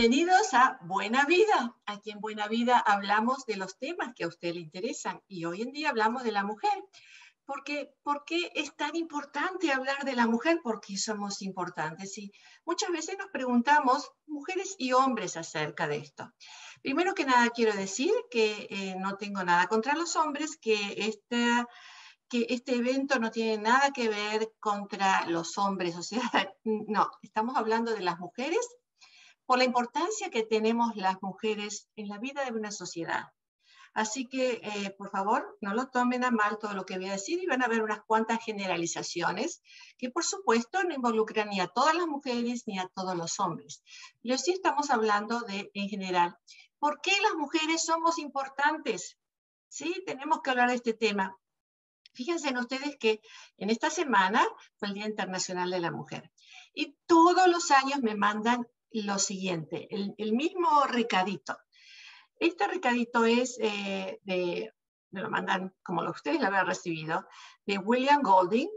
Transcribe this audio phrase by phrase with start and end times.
[0.00, 1.76] Bienvenidos a Buena Vida.
[1.84, 5.60] Aquí en Buena Vida hablamos de los temas que a usted le interesan y hoy
[5.60, 6.72] en día hablamos de la mujer.
[7.44, 10.60] Porque, ¿Por qué es tan importante hablar de la mujer?
[10.62, 12.16] Porque somos importantes.
[12.16, 12.32] Y
[12.64, 16.32] muchas veces nos preguntamos, mujeres y hombres, acerca de esto.
[16.80, 21.66] Primero que nada, quiero decir que eh, no tengo nada contra los hombres, que este,
[22.26, 25.94] que este evento no tiene nada que ver contra los hombres.
[25.94, 26.22] O sea,
[26.64, 28.66] no, estamos hablando de las mujeres
[29.50, 33.32] por la importancia que tenemos las mujeres en la vida de una sociedad.
[33.94, 37.14] Así que, eh, por favor, no lo tomen a mal todo lo que voy a
[37.14, 39.60] decir y van a ver unas cuantas generalizaciones
[39.98, 43.82] que, por supuesto, no involucran ni a todas las mujeres ni a todos los hombres.
[44.22, 46.38] Pero sí estamos hablando de, en general,
[46.78, 49.18] ¿por qué las mujeres somos importantes?
[49.66, 51.36] Sí, tenemos que hablar de este tema.
[52.14, 53.20] Fíjense en ustedes que
[53.56, 54.46] en esta semana
[54.76, 56.30] fue el Día Internacional de la Mujer
[56.72, 61.56] y todos los años me mandan lo siguiente, el, mismo recadito.
[62.38, 64.72] Este recadito es eh, de,
[65.10, 67.26] me lo mandan como lo ustedes lo habían recibido,
[67.66, 68.68] de William Golding,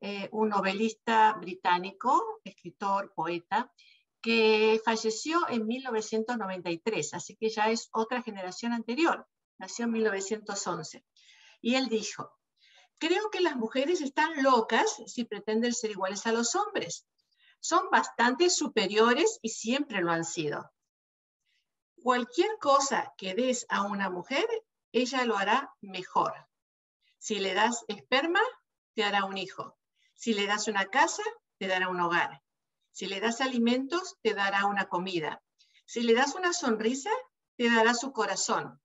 [0.00, 3.72] eh, un novelista británico, escritor, poeta,
[4.20, 9.26] que falleció en 1993, así que ya es otra generación anterior,
[9.58, 11.04] nació en 1911.
[11.60, 12.32] Y él dijo,
[12.98, 17.06] creo que las mujeres están locas si pretenden ser iguales a los hombres
[17.60, 20.70] son bastante superiores y siempre lo han sido.
[22.02, 24.46] Cualquier cosa que des a una mujer,
[24.92, 26.32] ella lo hará mejor.
[27.18, 28.40] Si le das esperma,
[28.94, 29.76] te hará un hijo.
[30.14, 31.22] Si le das una casa,
[31.58, 32.42] te dará un hogar.
[32.92, 35.42] Si le das alimentos, te dará una comida.
[35.86, 37.10] Si le das una sonrisa,
[37.56, 38.80] te dará su corazón.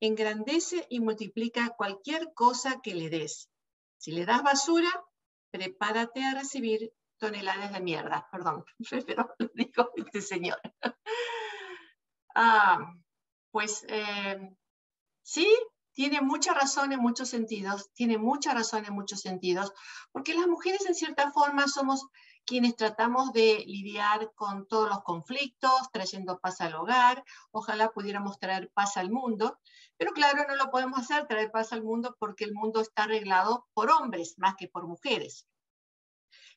[0.00, 3.50] Engrandece y multiplica cualquier cosa que le des.
[3.98, 4.90] Si le das basura,
[5.50, 8.64] prepárate a recibir toneladas de mierda, perdón,
[9.06, 10.60] pero lo dijo este señor.
[12.36, 12.92] Ah,
[13.52, 14.56] pues eh,
[15.22, 15.46] sí,
[15.92, 19.72] tiene mucha razón en muchos sentidos, tiene mucha razón en muchos sentidos,
[20.10, 22.08] porque las mujeres en cierta forma somos
[22.44, 28.70] quienes tratamos de lidiar con todos los conflictos, trayendo paz al hogar, ojalá pudiéramos traer
[28.74, 29.58] paz al mundo,
[29.96, 33.66] pero claro, no lo podemos hacer, traer paz al mundo, porque el mundo está arreglado
[33.72, 35.46] por hombres más que por mujeres.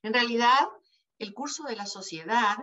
[0.04, 0.68] En realidad,
[1.20, 2.58] el curso de la sociedad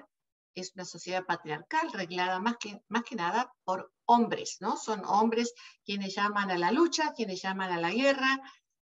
[0.55, 4.77] es una sociedad patriarcal reglada más que, más que nada por hombres, ¿no?
[4.77, 5.53] Son hombres
[5.85, 8.41] quienes llaman a la lucha, quienes llaman a la guerra,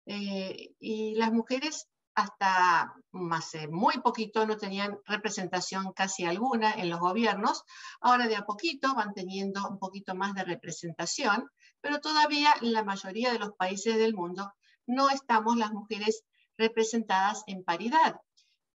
[0.06, 2.96] eh, y las mujeres hasta
[3.32, 7.64] hace muy poquito no tenían representación casi alguna en los gobiernos,
[8.02, 11.48] ahora de a poquito van teniendo un poquito más de representación,
[11.80, 14.52] pero todavía en la mayoría de los países del mundo
[14.88, 16.24] no estamos las mujeres
[16.58, 18.20] representadas en paridad.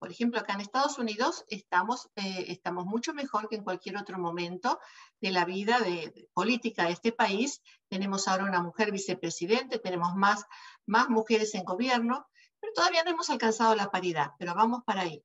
[0.02, 4.18] Por ejemplo, acá en Estados Unidos estamos, eh, estamos mucho mejor que en cualquier otro
[4.18, 4.80] momento
[5.20, 7.62] de la vida de, política de este país.
[7.88, 10.44] Tenemos ahora una mujer vicepresidente, tenemos más,
[10.86, 12.26] más mujeres en gobierno,
[12.58, 15.22] pero todavía no hemos alcanzado la paridad, pero vamos para ahí.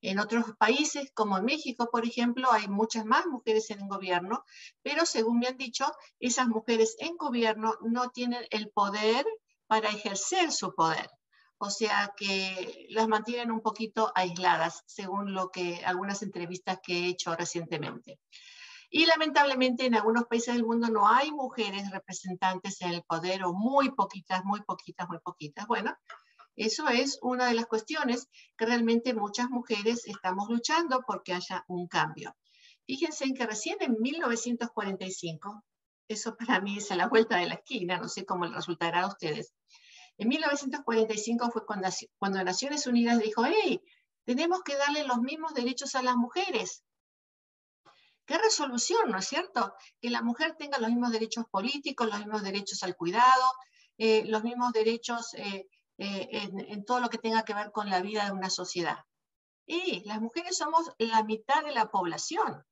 [0.00, 4.42] En otros países, como en México, por ejemplo, hay muchas más mujeres en el gobierno,
[4.80, 5.84] pero según me han dicho,
[6.18, 9.26] esas mujeres en gobierno no tienen el poder
[9.66, 11.10] para ejercer su poder
[11.58, 17.08] o sea que las mantienen un poquito aisladas, según lo que algunas entrevistas que he
[17.08, 18.18] hecho recientemente.
[18.90, 23.52] Y lamentablemente en algunos países del mundo no hay mujeres representantes en el poder o
[23.52, 25.66] muy poquitas, muy poquitas, muy poquitas.
[25.66, 25.96] Bueno,
[26.56, 31.88] eso es una de las cuestiones que realmente muchas mujeres estamos luchando porque haya un
[31.88, 32.36] cambio.
[32.86, 35.64] Fíjense en que recién en 1945,
[36.06, 39.02] eso para mí es a la vuelta de la esquina, no sé cómo le resultará
[39.02, 39.54] a ustedes,
[40.16, 43.80] en 1945 fue cuando, Naciones Unidas dijo, hey,
[44.24, 46.84] tenemos que darle los mismos derechos a las mujeres.
[48.24, 49.74] ¿Qué resolución, no es cierto?
[50.00, 53.52] Que la mujer tenga los mismos derechos políticos, los mismos derechos al cuidado,
[53.98, 55.66] eh, los mismos derechos eh,
[55.98, 58.98] eh, en, en, todo lo que tenga que ver con la vida de una sociedad.
[59.66, 62.64] Y las mujeres somos la mitad de la población.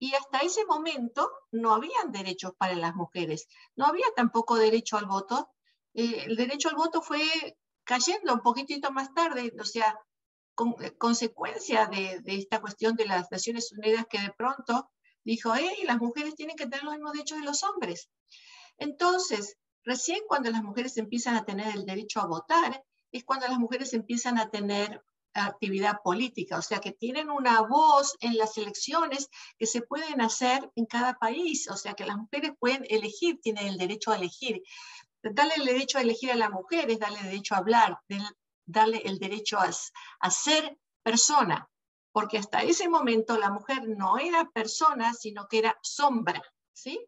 [0.00, 3.46] Y hasta ese momento no habían derechos para las mujeres.
[3.76, 5.53] No había tampoco derecho al voto
[5.94, 7.24] eh, el derecho al voto fue
[7.84, 9.98] cayendo un poquitito más tarde, o sea,
[10.80, 14.90] eh, consecuencia de, esta cuestión de las Naciones Unidas que de pronto
[15.24, 18.08] dijo, hey, las mujeres tienen que tener los mismos derechos de los hombres.
[18.78, 23.58] Entonces, recién cuando las mujeres empiezan a tener el derecho a votar, es cuando las
[23.58, 25.02] mujeres empiezan a tener
[25.34, 30.70] actividad política, o sea, que tienen una voz en las elecciones que se pueden hacer
[30.76, 34.62] en cada país, o sea, que las mujeres pueden elegir, tienen el derecho a elegir.
[35.32, 37.98] Darle el derecho a elegir a las mujeres, darle el derecho a hablar,
[38.66, 41.68] darle el derecho a, ser persona.
[42.12, 46.40] porque hasta ese momento la mujer no era persona, sino que era sombra,
[46.72, 47.04] ¿sí?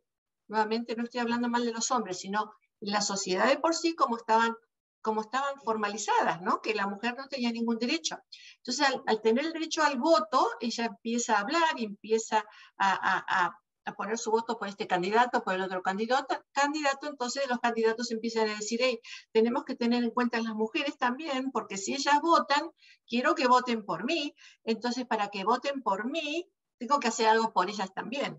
[0.49, 4.17] Nuevamente no estoy hablando mal de los hombres, sino la sociedad de por sí como
[4.17, 4.57] estaban,
[5.01, 6.61] como estaban formalizadas, ¿no?
[6.61, 8.19] Que la mujer no tenía ningún derecho.
[8.57, 12.45] Entonces, al, tener el derecho al voto, ella empieza a hablar y empieza
[12.77, 13.61] a, a
[13.95, 18.49] poner su voto por este candidato, por el otro candidato, candidato, entonces los candidatos empiezan
[18.49, 19.01] a decir, hey,
[19.33, 22.71] tenemos que tener en cuenta a las mujeres también, porque si ellas votan,
[23.07, 24.35] quiero que voten por mí,
[24.65, 26.49] entonces para que voten por mí,
[26.79, 28.39] tengo que hacer algo por ellas también.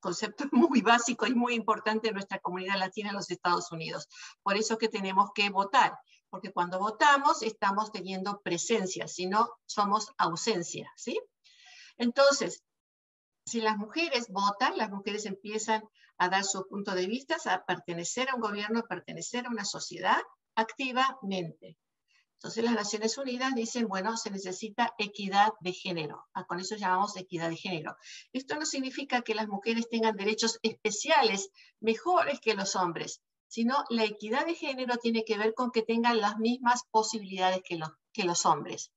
[0.00, 4.08] Concepto muy básico y muy importante en nuestra comunidad latina en los Estados Unidos.
[4.42, 5.98] Por eso que tenemos que votar,
[6.30, 11.20] porque cuando votamos estamos teniendo presencia, si no somos ausencia, ¿sí?
[11.98, 12.62] Entonces,
[13.44, 15.82] si las mujeres votan, las mujeres empiezan
[16.18, 19.64] a dar su punto de vista, a pertenecer a un gobierno, a pertenecer a una
[19.64, 20.20] sociedad
[20.54, 21.76] activamente.
[22.34, 26.26] Entonces las Naciones Unidas dicen, bueno, se necesita equidad de género.
[26.34, 27.96] Ah, con eso llamamos equidad de género.
[28.32, 34.04] Esto no significa que las mujeres tengan derechos especiales mejores que los hombres, sino la
[34.04, 38.24] equidad de género tiene que ver con que tengan las mismas posibilidades que los, que
[38.24, 38.90] los hombres.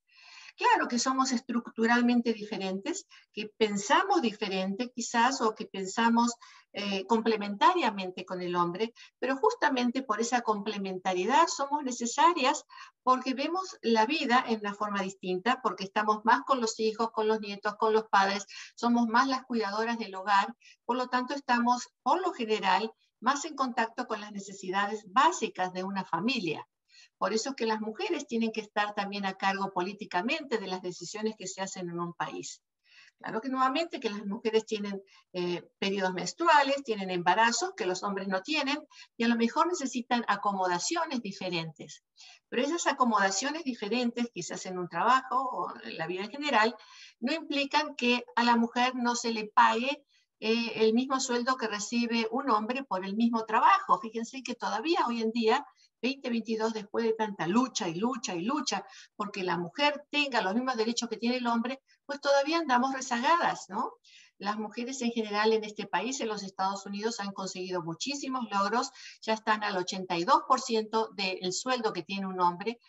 [0.55, 6.33] Claro que somos estructuralmente diferentes, que pensamos diferente quizás o que pensamos
[6.71, 12.63] eh, complementariamente con el hombre, pero justamente por esa complementariedad somos necesarias
[13.03, 17.27] porque vemos la vida en una forma distinta, porque estamos más con los hijos, con
[17.27, 20.55] los nietos, con los padres, somos más las cuidadoras del hogar,
[20.85, 25.83] por lo tanto estamos, por lo general, más en contacto con las necesidades básicas de
[25.83, 26.65] una familia.
[27.17, 30.81] Por eso es que las mujeres tienen que estar también a cargo políticamente de las
[30.81, 32.61] decisiones que se hacen en un país.
[33.19, 35.01] Claro que nuevamente que las mujeres tienen
[35.31, 38.77] eh, periodos menstruales, tienen embarazos que los hombres no tienen
[39.15, 42.03] y a lo mejor necesitan acomodaciones diferentes.
[42.49, 46.75] Pero esas acomodaciones diferentes, quizás en un trabajo o en la vida en general,
[47.19, 50.05] no implican que a la mujer no se le pague
[50.41, 53.99] eh, el mismo sueldo que recibe un hombre por el mismo trabajo.
[54.01, 55.65] Fíjense que todavía hoy en día
[56.01, 60.77] 2022, después de tanta lucha y lucha y lucha, porque la mujer tenga los mismos
[60.77, 63.93] derechos que tiene el hombre, pues todavía andamos rezagadas, ¿no?
[64.37, 68.91] Las mujeres en general en este país, en los Estados Unidos, han conseguido muchísimos logros,
[69.21, 72.79] ya están al 82% del sueldo que tiene un hombre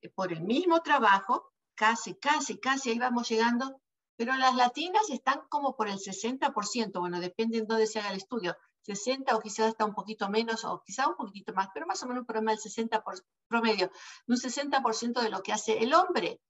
[0.00, 3.80] eh, por el mismo trabajo, casi, casi, casi ahí vamos llegando,
[4.16, 8.18] pero las latinas están como por el 60%, bueno, depende de dónde se haga el
[8.18, 12.02] estudio, 60 o quizás hasta un poquito menos o quizás un poquitito más, pero más
[12.02, 13.14] o menos un promedio del 60 por,
[13.48, 13.90] promedio,
[14.26, 16.40] un 60% de lo que hace el hombre.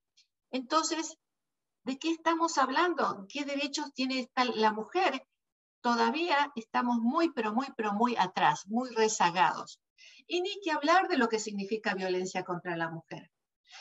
[0.51, 1.17] Entonces,
[1.85, 3.27] ¿de qué estamos hablando?
[3.29, 5.27] ¿Qué derechos tiene la mujer?
[5.81, 9.81] Todavía estamos muy, pero muy, pero muy atrás, muy rezagados.
[10.27, 13.31] Y ni que hablar de lo que significa violencia contra la mujer.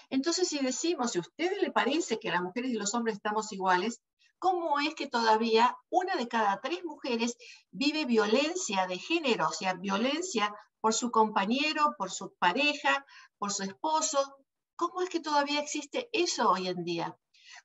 [0.09, 3.51] Entonces, si decimos, si a usted le parece que las mujeres y los hombres estamos
[3.51, 4.01] iguales,
[4.41, 7.37] cómo es que todavía una de cada tres mujeres
[7.69, 13.05] vive violencia de género, o sea, violencia por su compañero, por su pareja,
[13.37, 14.17] por su esposo.
[14.75, 17.15] ¿Cómo es que todavía existe eso hoy en día?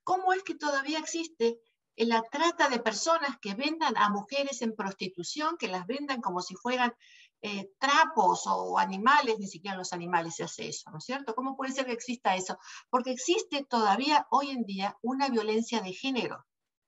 [0.04, 1.58] ¿Cómo es que todavía existe
[1.96, 6.56] la trata de personas que vendan a mujeres en prostitución, que las vendan como si
[6.56, 6.92] fueran
[7.40, 11.34] eh, trapos o animales, ni siquiera los animales se hace eso, ¿no es cierto?
[11.34, 12.58] ¿Cómo puede ser que exista eso?
[12.90, 16.44] Porque existe todavía hoy en día una violencia de género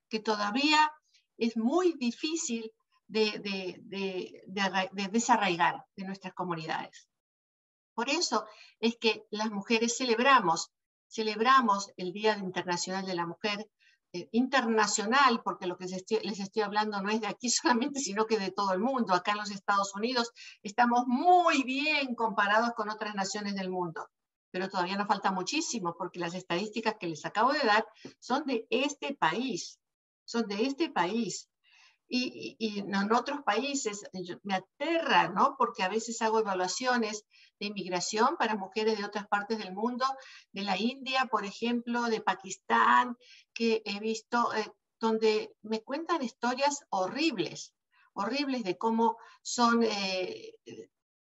[0.09, 0.93] que todavía
[1.37, 2.73] es muy difícil
[3.07, 4.43] de,
[5.11, 7.09] desarraigar de nuestras comunidades.
[7.95, 8.47] Por eso
[8.81, 10.71] es que las mujeres celebramos,
[11.09, 13.69] celebramos el Día Internacional de la Mujer,
[14.12, 18.38] eh, internacional, porque lo que les estoy, hablando no es de aquí solamente, sino que
[18.38, 19.15] de todo el mundo.
[19.15, 24.09] Acá en los Estados Unidos estamos muy bien comparados con otras naciones del mundo,
[24.50, 27.87] pero todavía nos falta muchísimo, porque las estadísticas que les acabo de dar
[28.19, 29.79] son de este país
[30.28, 31.49] son de este país.
[32.11, 34.02] Y, en otros países
[34.42, 35.56] me aterra, ¿no?
[35.58, 37.25] Porque a veces hago evaluaciones
[37.61, 40.06] de inmigración para mujeres de otras partes del mundo,
[40.52, 43.16] de la India, por ejemplo, de Pakistán,
[43.52, 47.75] que he visto, eh, donde me cuentan historias horribles,
[48.14, 50.54] horribles de cómo son eh,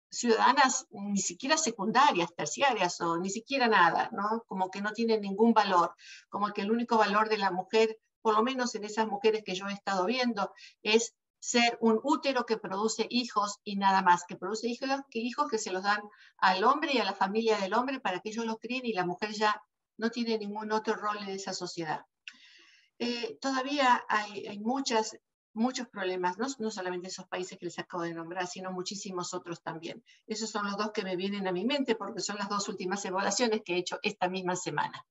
[0.09, 4.45] ciudadanas ni siquiera secundarias, terciarias o ni siquiera nada, ¿no?
[4.47, 5.95] Como que no tienen ningún valor,
[6.29, 9.55] como que el único valor de la mujer por lo menos en esas mujeres que
[9.55, 10.53] yo he estado viendo,
[10.83, 15.49] es ser un útero que produce hijos y nada más, que produce hijos que, hijos
[15.49, 16.01] que se los dan
[16.39, 19.07] al hombre y a la familia del hombre para que ellos los críen y la
[19.07, 19.63] mujer ya
[19.97, 22.01] no tiene ningún otro rol en esa sociedad.
[22.99, 26.49] Eh, todavía hay, muchos problemas, ¿no?
[26.59, 30.03] no solamente esos países que les acabo de nombrar, sino muchísimos otros también.
[30.27, 33.05] Esos son los dos que me vienen a mi mente porque son las dos últimas
[33.05, 35.07] evaluaciones que he hecho esta misma semana.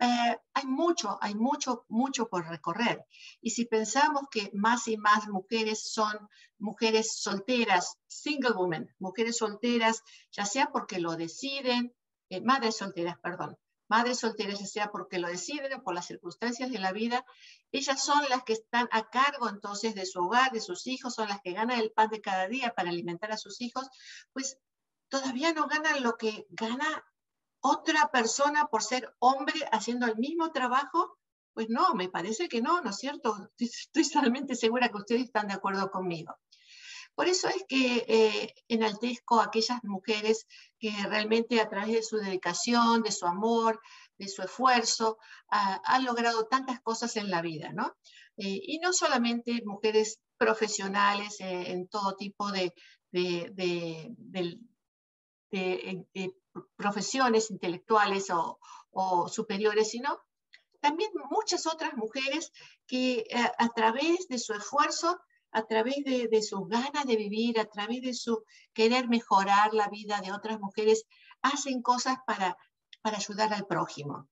[0.00, 3.04] Eh, hay mucho, hay mucho, mucho por recorrer.
[3.40, 10.02] Y si pensamos que más y más mujeres son mujeres solteras, single women, mujeres solteras,
[10.32, 11.94] ya sea porque lo deciden,
[12.28, 13.56] eh, madres solteras, perdón,
[13.88, 17.24] madres solteras, ya sea porque lo deciden o por las circunstancias de la vida,
[17.70, 21.28] ellas son las que están a cargo entonces de su hogar, de sus hijos, son
[21.28, 23.88] las que ganan el pan de cada día para alimentar a sus hijos,
[24.32, 24.58] pues
[25.08, 27.04] todavía no ganan lo que gana
[27.64, 31.18] otra persona por ser hombre haciendo el mismo trabajo?
[31.54, 33.50] Pues no, me parece que no, ¿no es cierto?
[33.58, 36.34] Estoy totalmente segura que ustedes están de acuerdo conmigo.
[37.14, 40.46] Por eso es que eh, enaltezco a aquellas mujeres
[40.78, 43.80] que realmente a través de su dedicación, de su amor,
[44.18, 45.18] de su esfuerzo,
[45.48, 47.96] han logrado tantas cosas en la vida, ¿no?
[48.36, 52.74] Eh, y no solamente mujeres profesionales eh, en todo tipo de,
[56.76, 58.58] profesiones intelectuales o,
[59.28, 60.20] superiores, sino
[60.80, 62.52] también muchas otras mujeres
[62.86, 65.18] que eh, a, través de su esfuerzo,
[65.50, 69.88] a través de, de sus ganas de vivir, a través de su querer mejorar la
[69.88, 71.06] vida de otras mujeres,
[71.42, 72.56] hacen cosas para,
[73.02, 74.28] para ayudar al prójimo.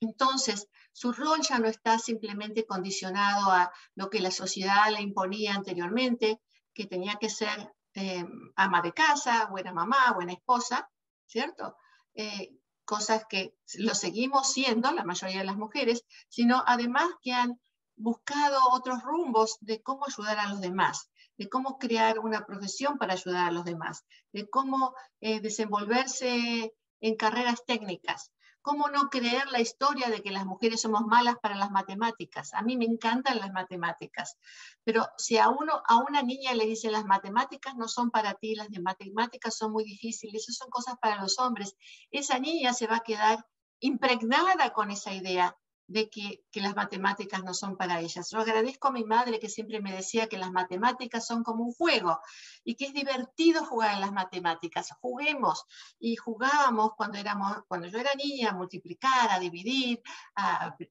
[0.00, 5.54] Entonces, su rol ya no está simplemente condicionado a lo que la sociedad le imponía
[5.54, 6.40] anteriormente,
[6.74, 8.24] que tenía que ser eh,
[8.56, 10.90] ama de casa, buena mamá, buena esposa,
[11.26, 11.76] ¿cierto?
[12.14, 12.52] Eh,
[12.84, 17.60] cosas que lo seguimos siendo, la mayoría de las mujeres, sino además que han
[17.96, 23.14] buscado otros rumbos de cómo ayudar a los demás, de cómo crear una profesión para
[23.14, 28.32] ayudar a los demás, de cómo eh, desenvolverse en carreras técnicas,
[28.66, 32.52] ¿Cómo no creer la historia de que las mujeres somos malas para las matemáticas?
[32.52, 34.36] A mí me encantan las matemáticas,
[34.82, 38.56] pero si a, uno, a una niña le dicen las matemáticas no son para ti,
[38.56, 41.76] las de matemáticas son muy difíciles, esas son cosas para los hombres,
[42.10, 43.46] esa niña se va a quedar
[43.78, 45.56] impregnada con esa idea
[45.88, 48.30] de que, las matemáticas no son para ellas.
[48.30, 51.72] Yo agradezco a mi madre que siempre me decía que las matemáticas son como un
[51.72, 52.18] juego
[52.64, 54.88] y que es divertido jugar en las matemáticas.
[55.00, 55.64] Juguemos
[55.98, 60.02] y jugábamos cuando, éramos, cuando yo era niña a multiplicar, a dividir,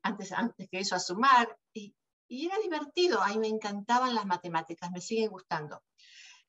[0.03, 1.95] antes, antes que eso a sumar y,
[2.27, 3.21] y era divertido.
[3.21, 5.83] A me encantaban las matemáticas, me siguen gustando.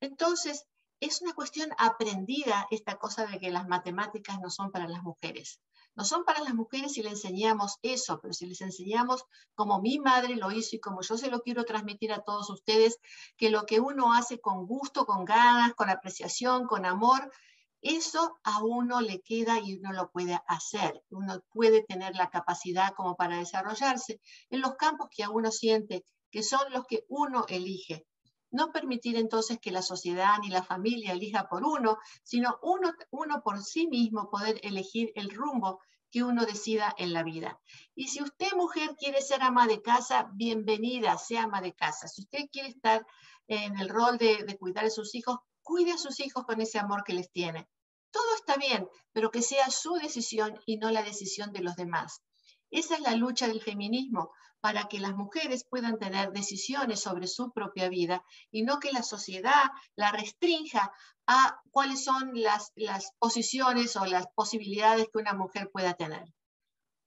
[0.00, 0.66] Entonces,
[1.00, 5.60] es una cuestión aprendida esta cosa de que las matemáticas no son para las mujeres.
[5.96, 9.24] No son para las mujeres si le enseñamos eso, pero si les enseñamos
[9.54, 12.98] como mi madre lo hizo y como yo se lo quiero transmitir a todos ustedes,
[13.36, 17.32] que lo que uno hace con gusto, con ganas, con apreciación, con amor,
[17.80, 21.02] eso a uno le queda y uno lo puede hacer.
[21.10, 26.04] Uno puede tener la capacidad como para desarrollarse en los campos que a uno siente
[26.30, 28.06] que son los que uno elige.
[28.50, 33.42] No permitir entonces que la sociedad ni la familia elija por uno, sino uno, uno
[33.42, 37.60] por sí mismo poder elegir el rumbo que uno decida en la vida.
[37.94, 42.08] Y si usted, mujer, quiere ser ama de casa, bienvenida, sea ama de casa.
[42.08, 43.06] Si usted quiere estar
[43.48, 46.78] en el rol de, de cuidar a sus hijos, cuide a sus hijos con ese
[46.78, 47.68] amor que les tiene.
[48.10, 52.22] Todo está bien, pero que sea su decisión y no la decisión de los demás.
[52.70, 57.52] Esa es la lucha del feminismo, para que las mujeres puedan tener decisiones sobre su
[57.52, 60.92] propia vida y no que la sociedad la restrinja
[61.26, 66.24] a cuáles son las, las posiciones o las posibilidades que una mujer pueda tener.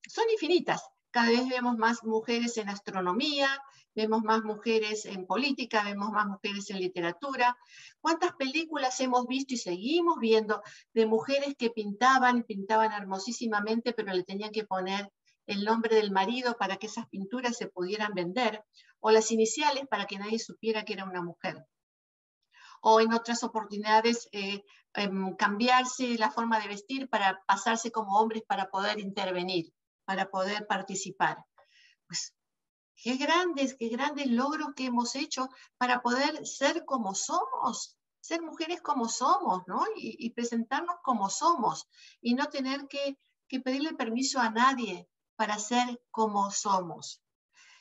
[0.07, 0.81] Son infinitas.
[1.11, 3.49] Cada vez vemos más mujeres en astronomía,
[3.95, 7.57] vemos más mujeres en política, vemos más mujeres en literatura.
[7.99, 10.61] ¿Cuántas películas hemos visto y seguimos viendo
[10.93, 15.11] de mujeres que pintaban, pintaban hermosísimamente, pero le tenían que poner
[15.49, 18.63] el nombre del marido para que esas pinturas se pudieran vender,
[18.99, 21.65] o las iniciales para que nadie supiera que era una mujer.
[22.83, 24.63] O en otras oportunidades, eh,
[24.93, 29.73] em, cambiarse la forma de vestir para pasarse como hombres para poder intervenir,
[30.05, 31.43] para poder participar.
[32.05, 32.35] Pues
[32.95, 38.81] qué grandes, qué grandes logros que hemos hecho para poder ser como somos, ser mujeres
[38.83, 39.83] como somos, ¿no?
[39.95, 41.87] Y, presentarnos como somos
[42.21, 45.08] y no tener que, que pedirle permiso a nadie
[45.39, 47.21] para ser como somos.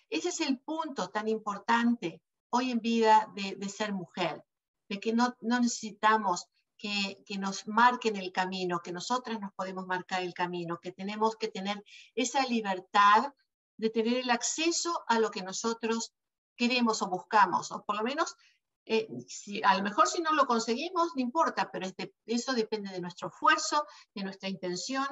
[0.09, 4.45] Ese es el punto tan importante hoy en vida de, ser mujer,
[4.88, 6.47] de que no, necesitamos
[6.77, 11.49] que, nos marquen el camino, que nosotras nos podemos marcar el camino, que tenemos que
[11.49, 11.85] tener
[12.15, 13.35] esa libertad
[13.77, 16.12] de tener el acceso a lo que nosotros
[16.55, 18.37] queremos o buscamos, o por lo menos,
[18.85, 21.88] eh, si, a lo mejor si no lo conseguimos, no importa, pero
[22.25, 23.85] eso depende de nuestro esfuerzo,
[24.15, 25.09] de nuestra intención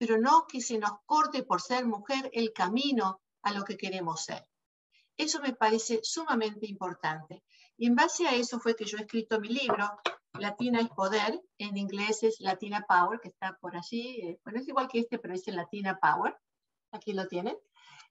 [0.00, 4.24] pero no que se nos corte por ser mujer el camino a lo que queremos
[4.24, 4.48] ser.
[5.14, 7.42] Eso me parece sumamente importante.
[7.76, 9.90] Y en base a eso fue que yo he escrito mi libro,
[10.38, 14.68] Latina es Poder, en inglés es Latina Power, que está por allí, eh, bueno, es
[14.68, 16.34] igual que este, pero es Latina Power.
[16.92, 17.58] aquí lo tienen.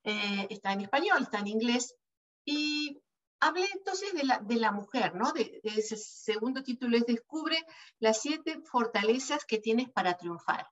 [0.03, 1.96] Eh, está en español, está en inglés.
[2.46, 3.01] Y
[3.39, 5.31] hablé entonces de la, de la mujer, ¿no?
[5.31, 7.58] De, ese segundo título es Descubre
[7.98, 10.67] las siete fortalezas que tienes para triunfar.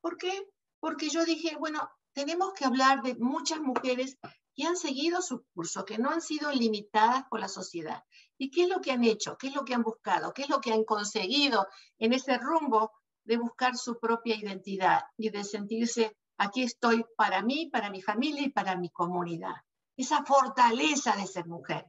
[0.00, 0.32] ¿Por qué?
[0.82, 4.18] Porque yo dije, bueno, tenemos que hablar de muchas mujeres
[4.52, 8.02] que han seguido su curso, que no han sido limitadas por la sociedad.
[8.36, 9.38] ¿Y qué es lo que han hecho?
[9.38, 10.32] ¿Qué es lo que han buscado?
[10.34, 12.90] ¿Qué es lo que han conseguido en ese rumbo
[13.22, 18.42] de buscar su propia identidad y de sentirse, aquí estoy para mí, para mi familia
[18.42, 19.54] y para mi comunidad?
[19.96, 21.86] Esa fortaleza de ser mujer.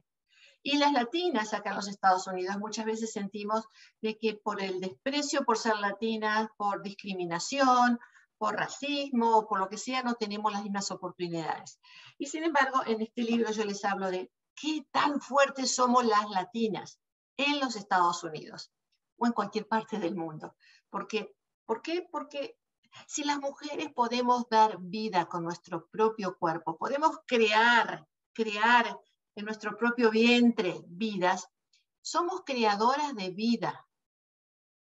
[0.62, 3.66] Y las latinas acá en los Estados Unidos muchas veces sentimos
[4.00, 7.98] de que por el desprecio por ser latinas, por discriminación,
[8.44, 11.80] por racismo o por lo que sea, no tenemos las mismas oportunidades.
[12.18, 16.28] Y sin embargo, en este libro yo les hablo de qué tan fuertes somos las
[16.28, 17.00] latinas
[17.38, 18.70] en los Estados Unidos
[19.16, 20.54] o en cualquier parte del mundo.
[20.90, 21.34] ¿Por qué?
[21.64, 22.58] Porque
[23.06, 29.00] si las mujeres podemos dar vida con nuestro propio cuerpo, podemos crear, crear
[29.36, 31.48] en nuestro propio vientre vidas,
[32.02, 33.88] somos creadoras de vida.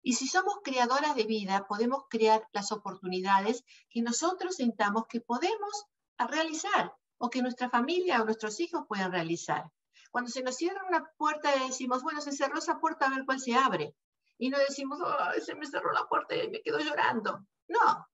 [0.02, 5.86] Y si somos creadoras de vida, podemos crear las oportunidades que nosotros sintamos que podemos
[6.18, 9.70] realizar o que nuestra familia o nuestros hijos puedan realizar.
[10.10, 13.40] Cuando se nos cierra una puerta decimos, bueno, se cerró esa puerta a ver cuál
[13.40, 13.94] se abre.
[14.38, 17.44] Y no decimos, oh, se me cerró la puerta y me quedo llorando.
[17.66, 18.06] No.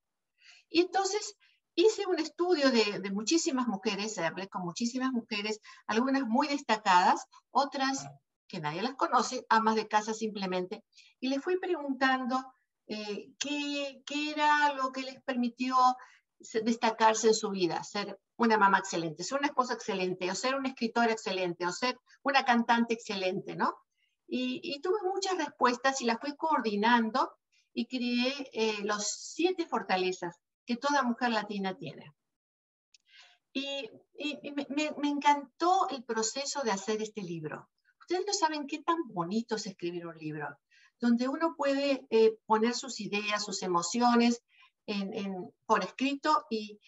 [0.71, 1.37] Y entonces
[1.75, 8.07] hice un estudio de, de muchísimas mujeres, hablé con muchísimas mujeres, algunas muy destacadas, otras
[8.47, 10.85] que nadie las conoce, amas de casa simplemente,
[11.21, 12.45] y les fui preguntando
[12.87, 15.77] eh, qué, qué, era lo que les permitió
[16.63, 20.69] destacarse en su vida, ser una mamá excelente, ser una esposa excelente, o ser una
[20.69, 23.75] escritora excelente, o ser una cantante excelente, ¿no?
[24.27, 27.37] Y, tuve muchas respuestas y las fui coordinando
[27.73, 32.13] y creé eh, los siete fortalezas que toda mujer latina tiene.
[33.53, 33.89] Y,
[34.73, 37.69] me, encantó el proceso de hacer este libro.
[38.05, 40.59] Ustedes no saben qué tan bonito es escribir un libro,
[41.01, 44.43] donde uno puede eh, poner sus ideas, sus emociones
[45.65, 46.79] por escrito y,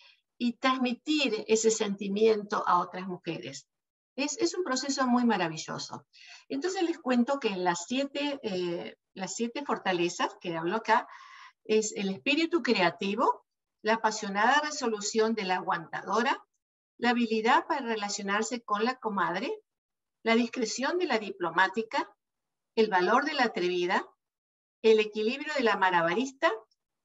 [0.61, 3.67] transmitir ese sentimiento a otras mujeres.
[4.15, 6.07] Es, es, un proceso muy maravilloso.
[6.51, 11.09] Entonces les cuento que las siete, eh, las siete fortalezas que hablo acá
[11.65, 13.47] es el espíritu creativo,
[13.81, 16.47] la apasionada resolución de la aguantadora,
[16.99, 19.51] la habilidad para relacionarse con la comadre,
[20.27, 22.12] la discreción de la diplomática,
[22.75, 24.05] el valor de la atrevida,
[24.83, 26.51] el equilibrio de la marabarista,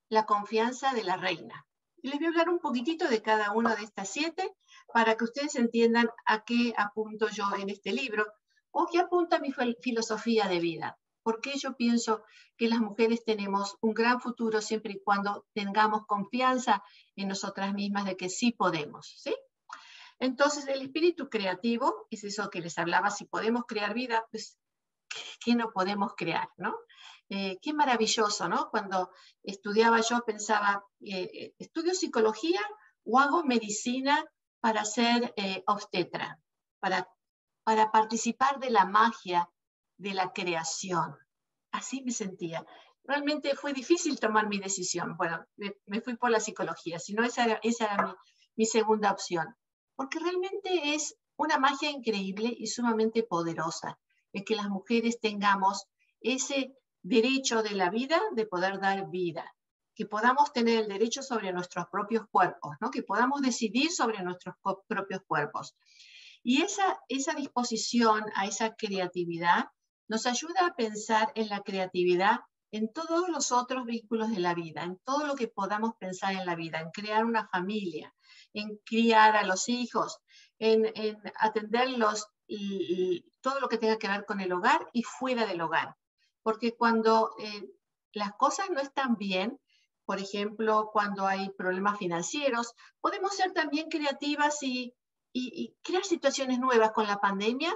[0.10, 1.68] la confianza de la reina.
[2.02, 4.52] Y les voy a hablar un poquitito de cada una de estas siete
[4.92, 8.26] para que ustedes entiendan a qué apunto yo en este libro
[8.72, 9.54] o qué apunta mi
[9.84, 10.98] filosofía de vida.
[11.22, 12.24] Porque yo pienso
[12.58, 16.82] que las mujeres tenemos un gran futuro siempre y cuando tengamos confianza
[17.16, 19.36] en nosotras mismas de que sí podemos, ¿sí?
[20.22, 24.56] Entonces, el espíritu creativo es eso que les hablaba, si podemos crear vida, pues,
[25.44, 26.48] ¿qué no podemos crear?
[26.58, 26.76] ¿no?
[27.28, 28.70] Eh, qué maravilloso, ¿no?
[28.70, 29.10] Cuando
[29.42, 32.62] estudiaba yo pensaba, eh, eh, ¿estudio psicología
[33.04, 34.24] o hago medicina
[34.60, 35.34] para ser
[35.66, 36.40] obstetra?
[36.80, 37.10] Para,
[37.64, 39.50] para participar de la magia
[39.98, 41.18] de la creación.
[41.72, 42.64] Así me sentía.
[43.06, 45.18] Realmente fue difícil tomar mi decisión.
[45.18, 45.44] Bueno,
[45.88, 48.14] me, fui por la psicología, si no, esa era, esa era mi,
[48.56, 49.56] mi segunda opción
[50.02, 54.00] porque realmente es una magia increíble y sumamente poderosa,
[54.34, 55.86] el que las mujeres tengamos
[56.22, 59.56] ese derecho de la vida de poder dar vida,
[59.94, 62.90] que podamos tener el derecho sobre nuestros propios cuerpos, ¿no?
[62.90, 64.56] que podamos decidir sobre nuestros
[64.88, 65.76] propios cuerpos.
[66.42, 69.66] Y esa, esa disposición a esa creatividad
[70.08, 72.40] nos ayuda a pensar en la creatividad
[72.72, 76.48] en todos los otros vínculos de la vida, en todo lo que podamos pensar en
[76.48, 78.12] la vida, en crear una familia,
[78.54, 80.20] en criar a los hijos,
[80.60, 80.92] en,
[81.40, 85.96] atenderlos y, todo lo que tenga que ver con el hogar y fuera del hogar.
[86.44, 87.72] Porque cuando eh,
[88.14, 89.60] las cosas no están bien,
[90.06, 94.94] por ejemplo, cuando hay problemas financieros, podemos ser también creativas y,
[95.34, 97.76] y, crear situaciones nuevas con la pandemia.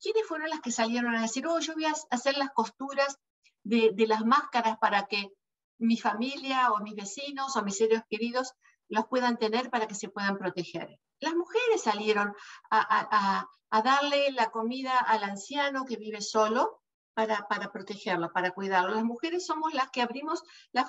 [0.00, 3.18] ¿Quiénes fueron las que salieron a decir, oh, yo voy a hacer las costuras
[3.62, 5.30] de, de las máscaras para que
[5.78, 8.54] mi familia o mis vecinos o mis seres queridos
[8.92, 11.00] los puedan tener para que se puedan proteger.
[11.18, 12.34] Las mujeres salieron
[12.70, 16.82] a, darle la comida al anciano que vive solo
[17.14, 18.94] para, para, protegerlo, para cuidarlo.
[18.94, 20.86] Las mujeres somos las que abrimos la,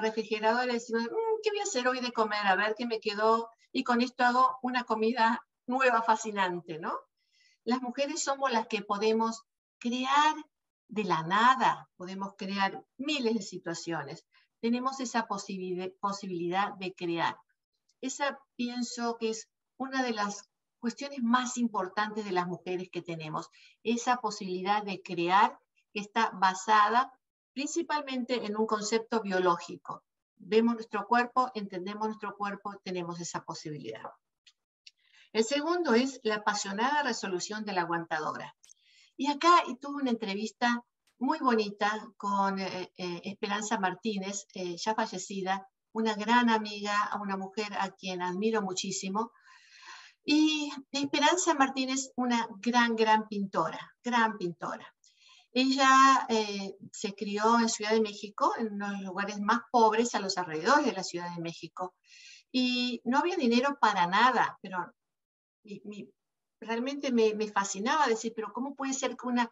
[0.00, 2.44] refrigeradora y decimos, mm, ¿qué voy a hacer hoy de comer?
[2.44, 3.48] A ver qué me quedó.
[3.70, 6.98] Y con esto hago una comida nueva, fascinante, ¿no?
[7.62, 9.44] Las mujeres somos las que podemos
[9.78, 10.34] crear
[10.88, 14.24] de la nada, podemos crear miles de situaciones
[14.64, 17.36] tenemos esa posibilidad de crear.
[18.00, 20.48] esa pienso que es una de las
[20.78, 23.50] cuestiones más importantes de las mujeres que tenemos,
[23.82, 25.58] esa posibilidad de crear
[25.92, 27.12] que está basada
[27.52, 30.02] principalmente en un concepto biológico.
[30.36, 34.12] Vemos nuestro cuerpo, entendemos nuestro cuerpo, tenemos esa posibilidad.
[35.34, 38.56] El segundo es la apasionada resolución de la aguantadora.
[39.14, 40.82] Y acá tuve una entrevista
[41.18, 47.72] muy bonita con eh, eh, Esperanza Martínez, eh, ya fallecida, una gran amiga, una mujer
[47.78, 49.32] a quien admiro muchísimo.
[50.24, 54.86] Y Esperanza Martínez, una gran, gran pintora, gran pintora.
[55.52, 56.26] Ella
[56.90, 60.92] se crió en Ciudad de México, en los lugares más pobres a los alrededores de
[60.92, 61.94] la Ciudad de México.
[62.50, 64.92] Y no había dinero para nada, pero
[66.58, 69.48] realmente me, me, fascinaba decir, pero ¿cómo puede ser que una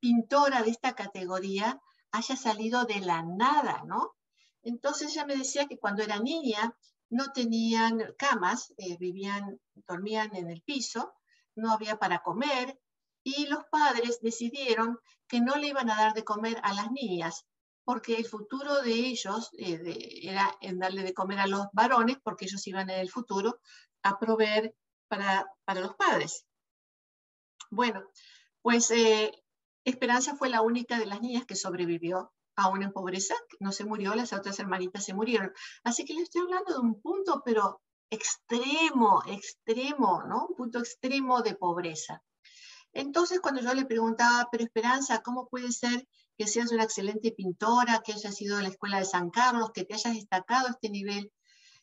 [0.00, 1.80] pintora de esta categoría
[2.12, 4.14] haya salido de la nada, ¿no?
[4.62, 6.76] Entonces ella me decía que cuando era niña
[7.08, 11.14] no tenían camas, eh, vivían, dormían en el piso,
[11.54, 12.78] no había para comer
[13.22, 17.46] y los padres decidieron que no le iban a dar de comer a las niñas
[17.86, 22.46] porque el futuro de ellos eh, era en darle de comer a los varones porque
[22.46, 23.60] ellos iban en el futuro
[24.02, 24.74] a proveer
[25.06, 26.44] para, para los padres.
[27.70, 28.02] Bueno,
[28.60, 29.32] pues eh,
[29.86, 34.16] Esperanza fue la única de las niñas que sobrevivió aún en pobreza, no se murió,
[34.16, 35.52] las otras hermanitas se murieron.
[35.84, 40.46] Así que le estoy hablando de un punto, pero extremo, extremo, ¿no?
[40.48, 42.20] Un punto extremo de pobreza.
[42.92, 48.02] Entonces, cuando yo le preguntaba, pero Esperanza, ¿cómo puede ser que seas una excelente pintora,
[48.04, 50.90] que hayas ido a la escuela de San Carlos, que te hayas destacado a este
[50.90, 51.30] nivel?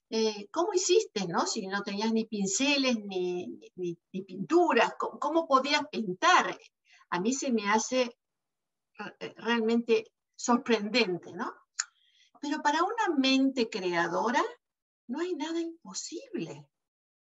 [0.09, 1.45] Eh, ¿Cómo hiciste, no?
[1.45, 6.57] Si no tenías ni pinceles ni, ni, pinturas, ¿cómo podías pintar?
[7.13, 8.17] A mí se me hace
[9.19, 11.53] eh, realmente sorprendente, ¿no?
[12.41, 14.43] Pero para una mente creadora
[15.07, 16.67] no hay nada imposible.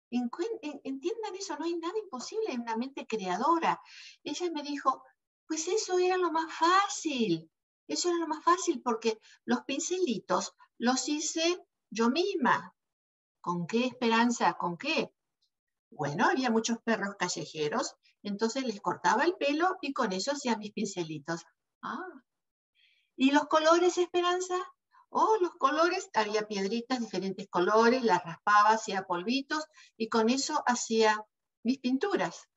[0.09, 3.79] Entiendan eso, no hay nada imposible en una mente creadora.
[4.25, 5.05] Ella me dijo,
[5.47, 7.51] pues eso era lo más fácil,
[7.87, 12.75] eso era lo más fácil porque los pincelitos los hice yo misma.
[13.43, 14.55] ¿Con qué esperanza?
[14.55, 15.13] ¿Con qué?
[15.91, 17.95] Bueno, había muchos perros callejeros
[18.29, 21.45] entonces les cortaba el pelo y con eso hacía mis pincelitos.
[21.83, 22.23] Ah.
[23.17, 24.57] ¿Y los colores, Esperanza?
[25.09, 29.65] Oh, los colores, había piedritas, diferentes colores, las raspaba, hacía polvitos
[29.97, 31.25] y con eso hacía
[31.63, 32.49] mis pinturas.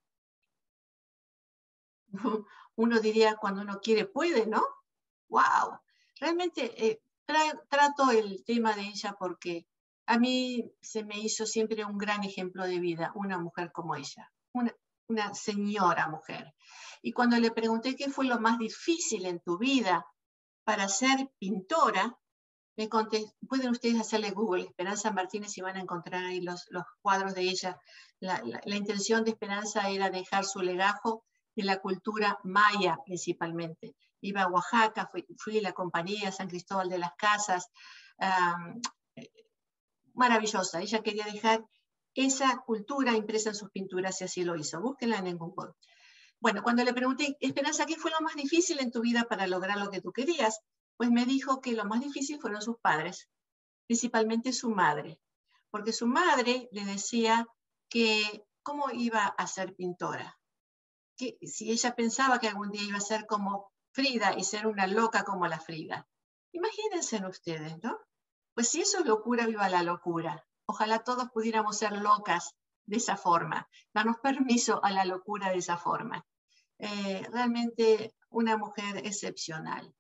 [2.75, 4.63] Uno diría, cuando uno quiere, puede, ¿no?
[5.27, 5.79] ¡Wow!
[6.19, 7.01] Realmente eh,
[7.69, 9.67] trato el tema de ella porque
[10.05, 14.31] a mí se me hizo siempre un gran ejemplo de vida, una mujer como ella.
[15.09, 16.53] Una señora mujer.
[17.01, 20.05] Y cuando le pregunté qué fue lo más difícil en tu vida
[20.63, 22.17] para ser pintora,
[22.77, 26.83] me conté, pueden ustedes hacerle Google, Esperanza Martínez, y van a encontrar ahí los, los
[27.01, 27.77] cuadros de ella.
[28.19, 33.95] La, intención de Esperanza era dejar su legajo de la cultura maya principalmente.
[34.21, 37.69] Iba a Oaxaca, fui, a la compañía San Cristóbal de las Casas,
[38.19, 39.29] eh,
[40.13, 40.81] maravillosa.
[40.81, 41.65] Ella quería dejar
[42.15, 44.81] esa cultura impresa en sus pinturas y así lo hizo.
[44.81, 45.73] Búsquenla en Google.
[46.39, 49.77] Bueno, cuando le pregunté, Esperanza, ¿qué fue lo más difícil en tu vida para lograr
[49.77, 50.61] lo que tú querías?
[50.97, 53.29] Pues me dijo que lo más difícil fueron sus padres,
[53.87, 55.19] principalmente su madre,
[55.69, 57.47] porque su madre le decía
[57.89, 60.39] que cómo iba a ser pintora,
[61.17, 64.87] que si ella pensaba que algún día iba a ser como Frida y ser una
[64.87, 66.07] loca como la Frida.
[66.51, 67.97] Imagínense ustedes, ¿no?
[68.53, 70.45] Pues si eso es locura, viva la locura.
[70.71, 72.53] Ojalá todos pudiéramos ser locas
[72.85, 76.23] de esa forma, darnos permiso a la locura de esa forma.
[76.77, 79.91] Eh, realmente una mujer excepcional.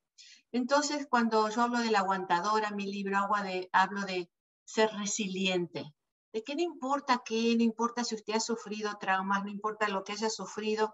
[0.51, 4.29] Entonces, cuando yo hablo de la aguantadora, mi libro hablo de
[4.63, 5.91] ser resiliente,
[6.33, 10.03] de que no importa qué, no importa si usted ha sufrido traumas, no importa lo
[10.03, 10.93] que haya sufrido,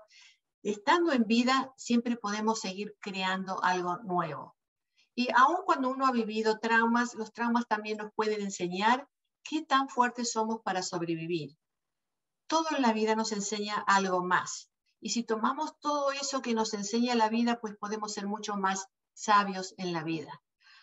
[0.63, 4.55] estando en vida siempre podemos seguir creando algo nuevo.
[5.15, 9.05] Y aun cuando uno ha vivido traumas, los traumas también nos pueden enseñar
[9.47, 11.55] qué tan fuertes somos para sobrevivir.
[12.47, 14.69] Todo en la vida nos enseña algo más.
[14.99, 18.87] Y si tomamos todo eso que nos enseña la vida, pues podemos ser mucho más
[19.13, 20.41] sabios en la vida.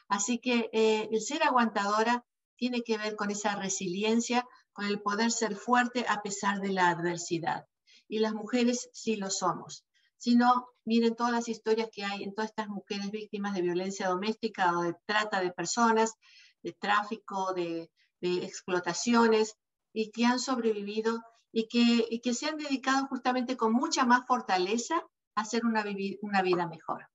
[0.09, 2.25] Así que eh, el ser aguantadora
[2.57, 6.89] tiene que ver con esa resiliencia, con el poder ser fuerte a pesar de la
[6.89, 7.67] adversidad.
[8.09, 9.85] Y las mujeres sí lo somos.
[10.19, 14.09] Si no, miren todas las historias que hay en todas estas mujeres víctimas de violencia
[14.09, 16.15] doméstica o de trata de personas,
[16.63, 17.91] de tráfico, de,
[18.23, 19.59] de explotaciones
[19.93, 21.21] y que han sobrevivido
[21.53, 24.97] y que, que se han dedicado justamente con mucha más fortaleza
[25.35, 25.85] a hacer una,
[26.23, 27.09] una vida mejor.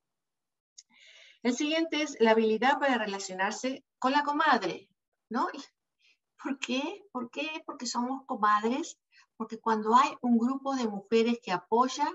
[1.41, 4.89] El siguiente es la habilidad para relacionarse con la comadre,
[5.29, 5.47] ¿no?
[6.43, 7.03] ¿Por qué?
[7.11, 7.63] ¿Por qué?
[7.65, 8.99] Porque somos comadres,
[9.37, 12.07] porque cuando hay un grupo de mujeres que apoya,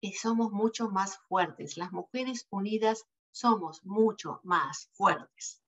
[0.00, 1.76] eh, somos mucho más fuertes.
[1.76, 5.62] Las mujeres unidas somos mucho más fuertes.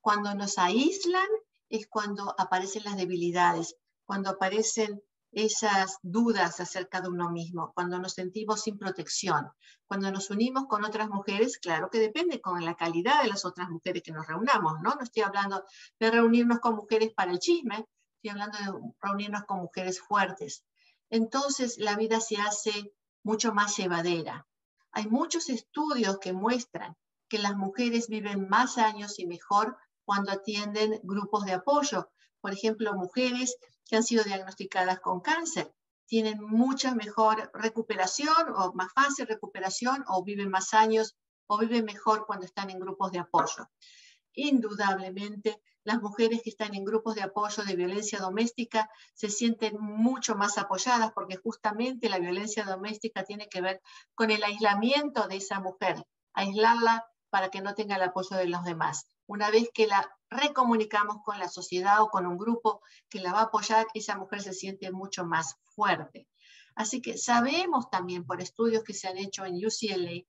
[0.00, 1.28] Cuando nos aíslan
[1.68, 5.02] es cuando aparecen las debilidades, cuando aparecen
[5.32, 9.50] esas dudas acerca de uno mismo, cuando nos sentimos sin protección,
[9.86, 13.68] cuando nos unimos con otras mujeres, claro que depende con la calidad de las otras
[13.68, 14.94] mujeres que nos reunamos, ¿no?
[14.94, 15.64] No estoy hablando
[15.98, 20.64] de reunirnos con mujeres para el chisme, estoy hablando de reunirnos con mujeres fuertes.
[21.10, 24.46] Entonces la vida se hace mucho más llevadera.
[24.92, 26.96] Hay muchos estudios que muestran
[27.28, 32.08] que las mujeres viven más años y mejor cuando atienden grupos de apoyo.
[32.40, 35.74] Por ejemplo, mujeres que han sido diagnosticadas con cáncer
[36.06, 41.16] tienen mucha mejor recuperación o más fácil recuperación o viven más años
[41.48, 43.68] o viven mejor cuando están en grupos de apoyo.
[44.32, 50.36] Indudablemente, las mujeres que están en grupos de apoyo de violencia doméstica se sienten mucho
[50.36, 53.80] más apoyadas porque justamente la violencia doméstica tiene que ver
[54.14, 58.64] con el aislamiento de esa mujer, aislarla para que no tenga el apoyo de los
[58.64, 59.06] demás.
[59.26, 63.40] Una vez que la recomunicamos con la sociedad o con un grupo que la va
[63.40, 66.28] a apoyar, esa mujer se siente mucho más fuerte.
[66.74, 70.26] Así que sabemos también por estudios que se han hecho en UCLA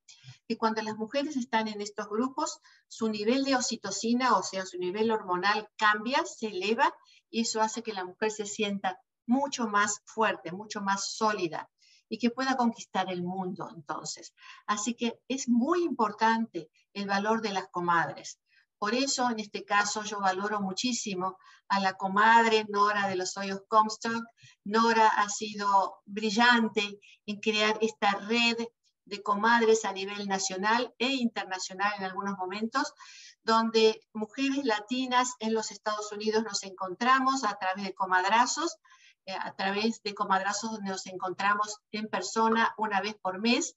[0.47, 4.77] que cuando las mujeres están en estos grupos, su nivel de oxitocina, o sea, su
[4.77, 6.93] nivel hormonal cambia, se eleva
[7.29, 11.69] y eso hace que la mujer se sienta mucho más fuerte, mucho más sólida
[12.09, 14.33] y que pueda conquistar el mundo entonces.
[14.65, 18.39] Así que es muy importante el valor de las comadres.
[18.77, 23.61] Por eso, en este caso, yo valoro muchísimo a la comadre Nora de los Hoyos
[23.67, 24.23] Comstock.
[24.63, 28.57] Nora ha sido brillante en crear esta red
[29.05, 32.93] de comadres a nivel nacional e internacional en algunos momentos,
[33.41, 38.77] donde mujeres latinas en los Estados Unidos nos encontramos a través de comadrazos,
[39.27, 43.75] a través de comadrazos donde nos encontramos en persona una vez por mes,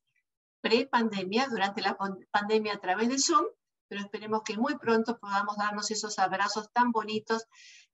[0.60, 1.96] pre-pandemia, durante la
[2.30, 3.44] pandemia a través de Zoom,
[3.88, 7.46] pero esperemos que muy pronto podamos darnos esos abrazos tan bonitos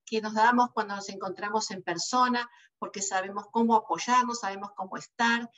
[0.04, 5.50] que nos damos cuando nos encontramos en persona, porque sabemos cómo apoyarnos, sabemos cómo estar.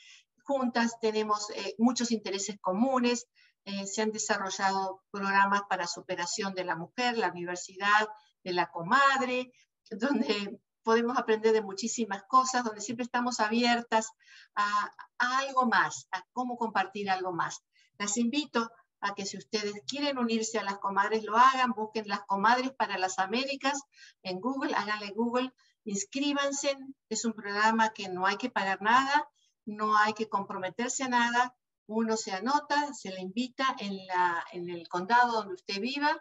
[0.43, 3.27] Juntas, tenemos eh, muchos intereses comunes,
[3.65, 8.07] eh, se han desarrollado programas para superación de la mujer, la universidad
[8.43, 9.51] de la comadre,
[9.91, 10.59] donde
[10.89, 14.09] podemos aprender de muchísimas cosas, donde siempre estamos abiertas
[14.55, 17.61] a, a algo más, a cómo compartir algo más.
[17.99, 22.21] Las invito a que si ustedes quieren unirse a las comadres lo hagan, busquen las
[22.21, 23.79] comadres para las Américas
[24.23, 26.75] en Google, háganle Google, inscríbanse,
[27.07, 29.29] es un programa que no hay que pagar nada,
[29.67, 34.71] no hay que comprometerse a nada, uno se anota, se le invita en, la, en
[34.71, 36.19] el condado donde usted viva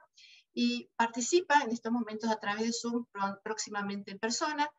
[0.55, 3.07] y participa en estos momentos a través de Zoom
[3.43, 4.71] próximamente en persona,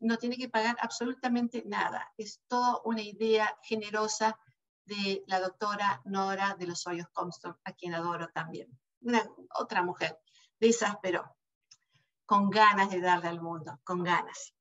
[0.00, 4.38] no tiene que pagar absolutamente nada, es toda una idea generosa
[4.84, 8.68] de la doctora Nora de los Hoyos Comstock, a quien adoro también.
[9.00, 9.22] Una,
[9.54, 10.18] otra mujer
[10.60, 11.36] de pero
[12.24, 14.54] con ganas de darle al mundo, con ganas.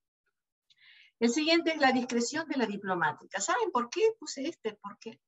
[1.19, 3.39] El siguiente es la discreción de la diplomática.
[3.39, 4.73] ¿Saben por qué puse este?
[4.73, 5.21] Porque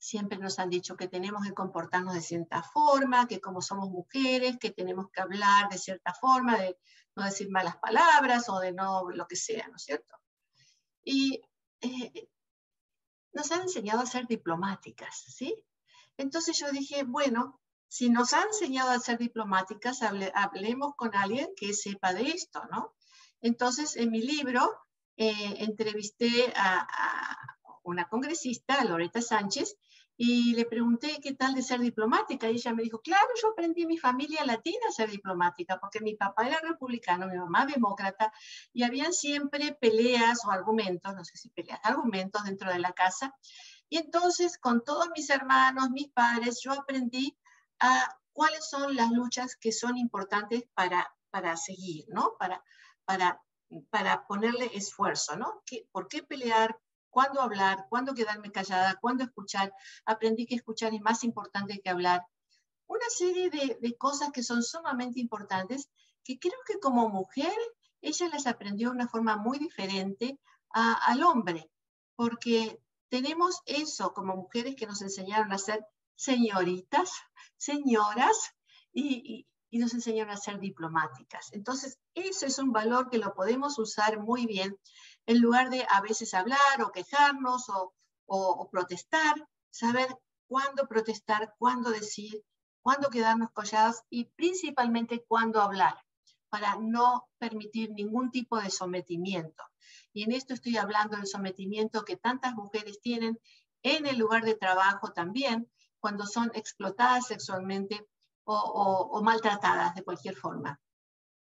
[0.00, 4.58] siempre nos han dicho que tenemos que comportarnos de cierta forma, que como somos mujeres,
[4.58, 6.78] que tenemos que hablar de cierta forma, de
[7.14, 10.16] no decir malas palabras o de no lo que sea, ¿no es cierto?
[11.04, 11.42] Y
[11.82, 12.28] eh,
[13.32, 15.54] nos han enseñado a ser diplomáticas, ¿sí?
[16.16, 21.74] Entonces yo dije, bueno, si nos han enseñado a ser diplomáticas, hablemos con alguien que
[21.74, 22.94] sepa de esto, ¿no?
[23.42, 24.70] Entonces, en mi libro
[25.16, 27.36] eh, entrevisté a, a,
[27.82, 29.76] una congresista, Loreta Sánchez,
[30.22, 33.82] y le pregunté qué tal de ser diplomática y ella me dijo, claro, yo aprendí
[33.82, 38.30] en mi familia latina a ser diplomática porque mi papá era republicano, mi mamá demócrata
[38.74, 43.34] y habían siempre peleas o argumentos, no sé si peleas, argumentos dentro de la casa.
[43.88, 47.34] Y entonces con todos mis hermanos, mis padres, yo aprendí
[47.78, 52.34] a cuáles son las luchas que son importantes para, para seguir, ¿no?
[52.38, 52.62] Para,
[53.06, 53.40] para,
[53.88, 55.62] para ponerle esfuerzo, ¿no?
[55.92, 56.78] ¿Por qué pelear?
[57.10, 59.72] Cuándo hablar, cuándo quedarme callada, cuándo escuchar.
[60.04, 62.24] Aprendí que escuchar es más importante que hablar.
[62.86, 65.90] Una serie de, cosas que son sumamente importantes
[66.24, 67.52] que creo que como mujer
[68.00, 70.38] ella las aprendió de una forma muy diferente
[70.72, 71.70] al hombre,
[72.16, 77.10] porque tenemos eso como mujeres que nos enseñaron a ser señoritas,
[77.56, 78.54] señoras,
[78.92, 81.52] y, y nos enseñaron a ser diplomáticas.
[81.52, 84.76] Entonces, eso es un valor que lo podemos usar muy bien
[85.30, 87.66] en lugar de a veces hablar o quejarnos
[88.26, 89.34] o, protestar,
[89.70, 90.08] saber
[90.48, 92.44] cuándo protestar, cuándo decir,
[92.82, 95.94] cuándo quedarnos calladas y principalmente cuándo hablar.
[96.48, 99.62] para no permitir ningún tipo de sometimiento.
[100.12, 103.38] Y en esto estoy hablando del sometimiento que tantas mujeres tienen
[103.84, 108.04] en el lugar de trabajo también, cuando son explotadas sexualmente
[108.42, 110.80] o, maltratadas de cualquier forma.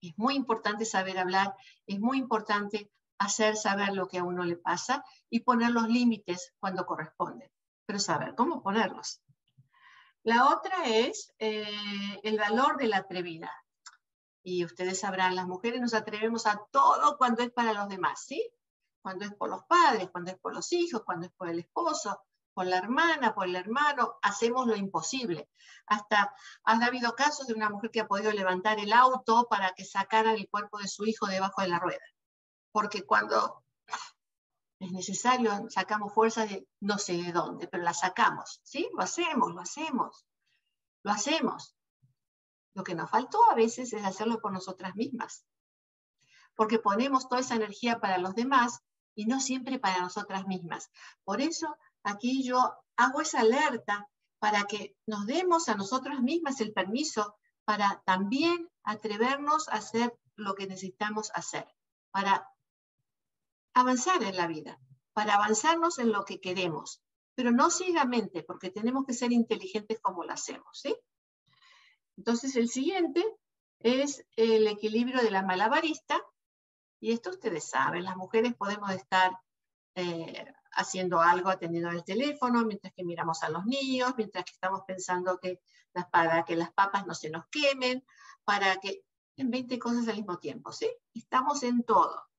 [0.02, 1.56] Es muy importante saber hablar,
[1.88, 6.53] es muy importante hacer saber lo que a uno le pasa y poner los límites
[6.60, 7.51] cuando corresponde,
[7.86, 9.21] pero saber cómo ponerlos.
[10.23, 13.51] La otra es eh, el valor de la atrevida.
[14.43, 18.51] Y ustedes sabrán, las mujeres nos atrevemos a todo cuando es para los demás, ¿sí?
[19.03, 22.23] Cuando es por los padres, cuando es por los hijos, cuando es por el esposo,
[22.55, 25.47] por la hermana, por el hermano, hacemos lo imposible.
[25.86, 29.86] Hasta ha habido casos de una mujer que ha podido levantar el auto para que
[29.86, 32.03] sacaran el cuerpo de su hijo debajo de la rueda.
[32.71, 33.63] Porque cuando
[34.79, 38.89] es necesario, sacamos fuerza de no sé de dónde, pero la sacamos, ¿sí?
[38.95, 40.25] Lo hacemos, lo hacemos,
[41.03, 41.75] lo hacemos.
[42.73, 45.45] Lo que nos faltó a veces es hacerlo por nosotras mismas,
[46.55, 48.79] porque ponemos toda esa energía para los demás
[49.13, 50.89] y no siempre para nosotras mismas.
[51.23, 54.07] Por eso aquí yo hago esa alerta
[54.39, 60.55] para que nos demos a nosotras mismas el permiso para también atrevernos a hacer lo
[60.55, 61.67] que necesitamos hacer,
[62.10, 62.47] para
[63.73, 64.79] avanzar en la vida,
[65.13, 67.01] para avanzarnos en lo que queremos,
[67.36, 70.95] pero no ciegamente, porque tenemos que ser inteligentes como lo hacemos, ¿sí?
[72.17, 73.25] Entonces, el siguiente
[73.79, 76.21] es el equilibrio de la malabarista.
[76.99, 79.31] Y esto ustedes saben, las mujeres podemos estar
[79.95, 84.81] eh, haciendo algo, atendiendo el teléfono, mientras que miramos a los niños, mientras que estamos
[84.86, 85.62] pensando que
[85.93, 88.05] las, para que las papas no se nos quemen,
[88.43, 89.03] para que
[89.38, 90.89] en 20 cosas al mismo tiempo, ¿sí?
[91.13, 92.31] Estamos en todo.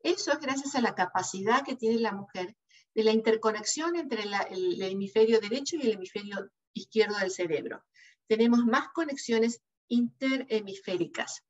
[0.00, 2.56] Eso es gracias a la capacidad que tiene la mujer
[2.94, 7.84] de la interconexión entre el hemisferio derecho y el hemisferio izquierdo del cerebro
[8.28, 11.42] tenemos más conexiones interhemisféricas.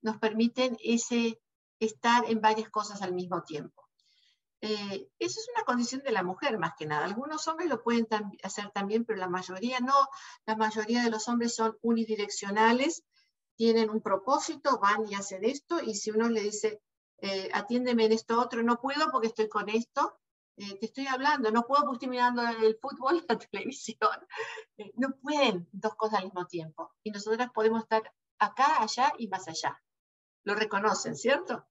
[0.00, 1.40] Nos permiten ese
[1.78, 3.86] estar en varias cosas al mismo tiempo.
[4.62, 7.04] Eh, eso es una condición de la mujer más que nada.
[7.04, 8.08] Algunos hombres lo pueden
[8.42, 9.94] hacer también, pero la mayoría no.
[10.46, 13.04] La mayoría de los hombres son unidireccionales,
[13.56, 16.80] tienen un propósito, van y hacen esto, y si uno le dice,
[17.18, 20.18] eh, atiéndeme en esto otro, no puedo porque estoy con esto,
[20.58, 24.16] eh, te estoy hablando, no puedo porque estoy mirando el fútbol, la televisión.
[24.78, 26.94] Eh, no pueden dos cosas al mismo tiempo.
[27.02, 28.02] Y nosotras podemos estar
[28.38, 29.82] acá, allá y más allá.
[30.44, 31.66] Lo reconocen, ¿cierto?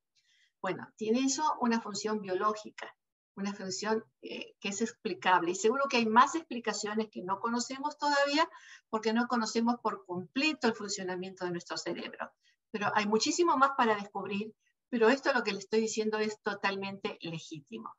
[0.61, 2.95] Bueno, tiene eso una función biológica,
[3.35, 5.51] una función eh, que es explicable.
[5.51, 8.47] Y seguro que hay más explicaciones que no conocemos todavía
[8.89, 12.31] porque no conocemos por completo el funcionamiento de nuestro cerebro.
[12.71, 14.53] Pero hay muchísimo más para descubrir,
[14.95, 17.97] pero esto lo que le estoy diciendo es totalmente legítimo.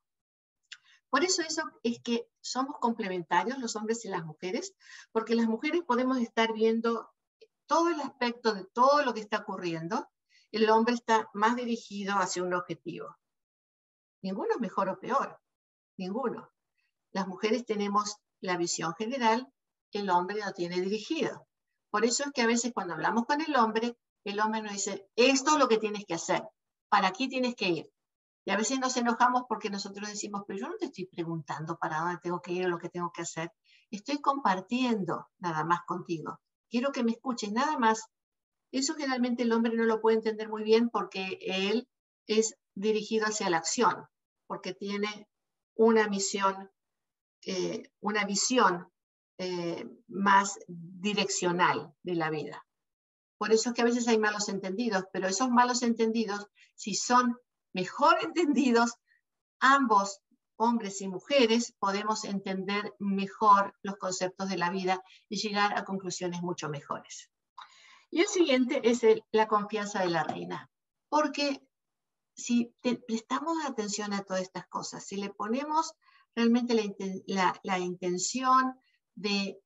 [1.11, 1.43] Por eso
[1.83, 4.73] es que somos complementarios los hombres y las mujeres,
[5.13, 7.11] porque las mujeres podemos estar viendo
[7.67, 10.09] todo el aspecto de todo lo que está ocurriendo,
[10.53, 13.15] el hombre está más dirigido hacia un objetivo.
[14.23, 15.39] Ninguno es mejor o peor,
[15.99, 16.51] ninguno.
[17.13, 19.53] Las mujeres tenemos la visión general,
[19.93, 21.47] el hombre lo tiene dirigido.
[21.91, 25.07] Por eso es que a veces cuando hablamos con el hombre, el hombre nos dice,
[25.15, 26.43] esto es lo que tienes que hacer,
[26.89, 27.93] para aquí tienes que ir.
[28.45, 31.99] Y a veces nos enojamos porque nosotros decimos, pero yo no te estoy preguntando para
[31.99, 33.51] dónde tengo que ir o lo que tengo que hacer.
[33.91, 36.39] Estoy compartiendo nada más contigo.
[36.71, 38.05] Quiero que me escuches nada más.
[38.71, 41.89] Eso generalmente el hombre no lo puede entender muy bien porque él
[42.27, 44.07] es dirigido hacia la acción,
[44.47, 45.29] porque tiene
[45.75, 46.71] una misión,
[47.43, 48.89] eh, una visión
[49.39, 52.66] eh, más direccional de la vida.
[53.39, 57.37] Por eso es que a veces hay malos entendidos, pero esos malos entendidos, si son
[57.73, 58.95] mejor entendidos,
[59.61, 60.21] ambos,
[60.57, 66.41] hombres y mujeres, podemos entender mejor los conceptos de la vida y llegar a conclusiones
[66.43, 67.31] mucho mejores.
[68.11, 70.71] Y el siguiente es la confianza de la reina,
[71.09, 71.61] porque
[72.35, 72.75] si
[73.07, 75.93] prestamos atención a todas estas cosas, si le ponemos
[76.35, 76.75] realmente
[77.27, 78.79] la intención
[79.15, 79.59] de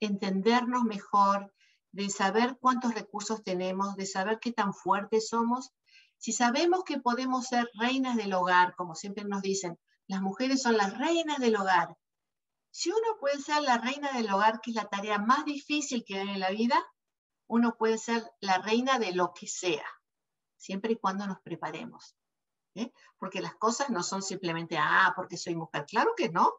[0.00, 1.52] entendernos mejor,
[1.96, 5.72] de saber cuántos recursos tenemos, de saber qué tan fuertes somos,
[6.18, 10.76] si sabemos que podemos ser reinas del hogar, como siempre nos dicen, las mujeres son
[10.76, 11.96] las reinas del hogar.
[12.70, 16.18] Si uno puede ser la reina del hogar, que es la tarea más difícil que
[16.18, 16.84] hay en la vida,
[17.46, 19.86] uno puede ser la reina de lo que sea,
[20.58, 22.14] siempre y cuando nos preparemos.
[22.74, 22.92] ¿eh?
[23.18, 25.86] Porque las cosas no son simplemente, ah, porque soy mujer.
[25.86, 26.52] Claro que no.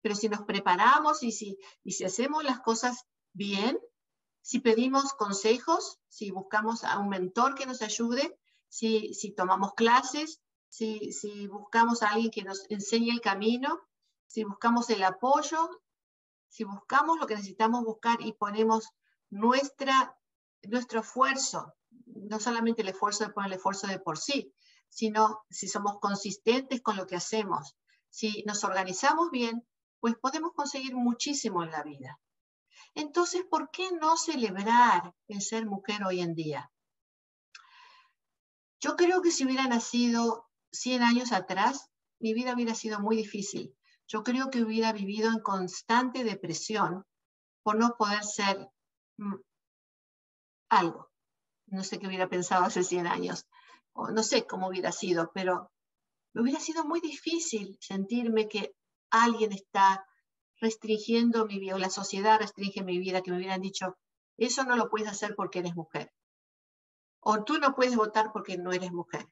[0.00, 3.76] Pero si nos preparamos y si, y si hacemos las cosas bien,
[4.42, 8.38] si pedimos consejos, si buscamos a un mentor que nos ayude,
[8.68, 11.12] si, tomamos clases, si,
[11.48, 13.80] buscamos a alguien que nos enseñe el camino,
[14.26, 15.82] si buscamos el apoyo,
[16.48, 18.88] si buscamos lo que necesitamos buscar y ponemos
[19.28, 20.16] nuestra,
[20.62, 21.74] nuestro esfuerzo,
[22.06, 24.54] no solamente el esfuerzo de poner el esfuerzo de por sí,
[24.88, 27.76] sino si somos consistentes con lo que hacemos,
[28.08, 29.64] si nos organizamos bien,
[30.00, 32.18] pues podemos conseguir muchísimo en la vida.
[32.94, 36.70] Entonces, ¿por qué no celebrar el ser mujer hoy en día?
[38.80, 43.76] Yo creo que si hubiera nacido 100 años atrás, mi vida hubiera sido muy difícil.
[44.06, 47.04] Yo creo que hubiera vivido en constante depresión
[47.62, 48.68] por no poder ser
[49.18, 49.36] mm,
[50.70, 51.10] algo.
[51.66, 53.46] No sé qué hubiera pensado hace 100 años,
[53.92, 55.70] o no sé cómo hubiera sido, pero
[56.32, 58.74] me hubiera sido muy difícil sentirme que
[59.10, 60.04] alguien está
[60.60, 63.96] restringiendo mi vida, o la sociedad restringe mi vida, que me hubieran dicho,
[64.36, 66.12] eso no lo puedes hacer porque eres mujer.
[67.20, 69.26] O tú no puedes votar porque no eres mujer.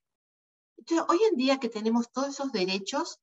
[0.77, 3.21] Entonces, hoy en día que tenemos todos esos derechos,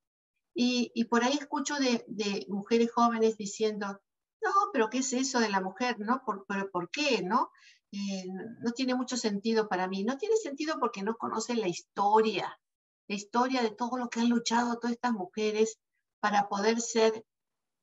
[0.58, 4.00] y, por ahí escucho de, mujeres jóvenes diciendo,
[4.40, 5.96] no, pero ¿qué es eso de la mujer?
[5.98, 6.22] ¿No?
[6.24, 7.22] ¿Por, por qué?
[7.22, 7.50] ¿No?
[7.92, 8.24] Eh,
[8.60, 10.02] no tiene mucho sentido para mí.
[10.02, 12.58] No tiene sentido porque no conocen la historia,
[13.06, 15.78] la historia de todo lo que han luchado todas estas mujeres
[16.20, 17.24] para poder ser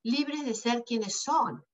[0.04, 1.66] libres de ser quienes son.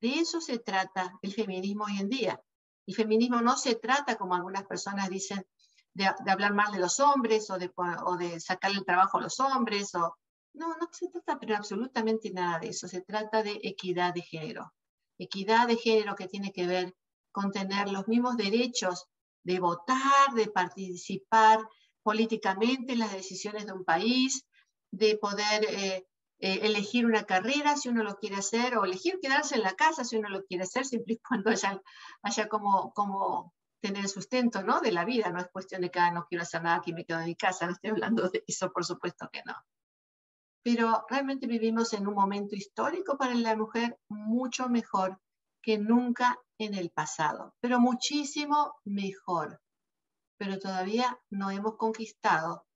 [0.00, 2.40] De eso se trata el feminismo hoy en día.
[2.86, 5.46] El feminismo no se trata, como algunas personas dicen,
[5.94, 9.94] de, hablar mal de los hombres o de, o sacarle el trabajo a los hombres.
[9.94, 10.16] O...
[10.54, 12.86] No, no se trata pero absolutamente nada de eso.
[12.86, 14.72] Se trata de equidad de género.
[15.18, 16.94] Equidad de género que tiene que ver
[17.32, 19.06] con tener los mismos derechos
[19.42, 21.60] de votar, de participar
[22.02, 24.44] políticamente en las decisiones de un país,
[24.90, 26.06] de poder eh,
[26.38, 30.04] eh, elegir una carrera si uno lo quiere hacer, o elegir quedarse en la casa
[30.04, 31.80] si uno lo quiere hacer, siempre y cuando haya,
[32.22, 34.80] haya como, como tener sustento ¿no?
[34.80, 35.30] de la vida.
[35.30, 37.36] No es cuestión de que ah, no quiero hacer nada, aquí me quedo en mi
[37.36, 39.54] casa, no estoy hablando de eso, por supuesto que no.
[40.62, 45.20] Pero realmente vivimos en un momento histórico para la mujer mucho mejor
[45.62, 49.60] que nunca en el pasado, pero muchísimo mejor.
[50.38, 52.66] Pero todavía no hemos conquistado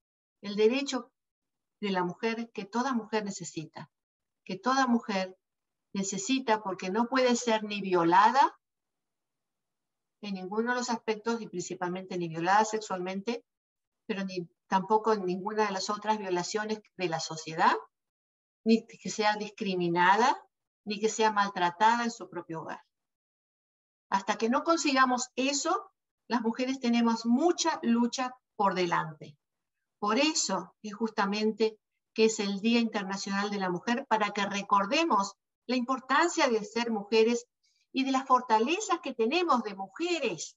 [0.42, 1.11] el derecho
[1.81, 3.91] de la mujer que toda mujer necesita,
[4.45, 5.37] que toda mujer
[5.95, 8.59] necesita porque no puede ser ni violada
[10.20, 13.45] en ninguno de los aspectos y principalmente ni violada sexualmente,
[14.07, 17.74] pero ni tampoco en ninguna de las otras violaciones de la sociedad,
[18.64, 20.37] ni que sea discriminada
[20.89, 22.83] ni que sea maltratada en su propio hogar.
[24.11, 25.93] Hasta que no consigamos eso,
[26.29, 29.37] las mujeres tenemos mucha lucha por delante.
[29.99, 31.78] Por eso es justamente
[32.14, 35.34] que es el Día Internacional de la Mujer, para que recordemos
[35.66, 37.46] la importancia de ser mujeres
[37.92, 40.57] y de las fortalezas que tenemos de mujeres.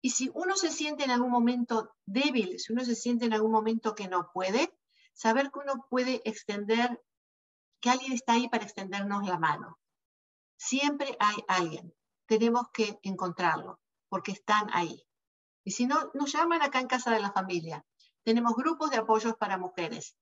[0.00, 3.50] Y si uno se siente en algún momento débil, si uno se siente en algún
[3.50, 4.72] momento que no puede,
[5.14, 7.02] saber que uno puede extender
[7.80, 9.78] que alguien está ahí para extendernos la mano.
[10.56, 11.94] Siempre hay alguien.
[12.26, 15.06] Tenemos que encontrarlo, porque están ahí.
[15.64, 17.84] Y si no, nos llaman acá en Casa de la Familia.
[18.24, 20.16] Tenemos grupos de apoyos para mujeres.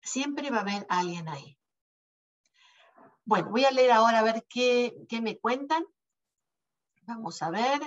[0.00, 1.58] Siempre va a haber alguien ahí.
[3.24, 5.84] Bueno, voy a leer ahora a ver qué, qué me cuentan.
[7.02, 7.80] Vamos a ver.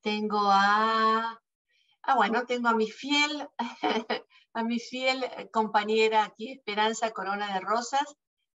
[0.00, 1.42] Tengo a...
[2.02, 3.46] Ah, bueno, tengo a mi fiel
[4.52, 8.16] a mi fiel compañera aquí, Esperanza Corona de Rosas,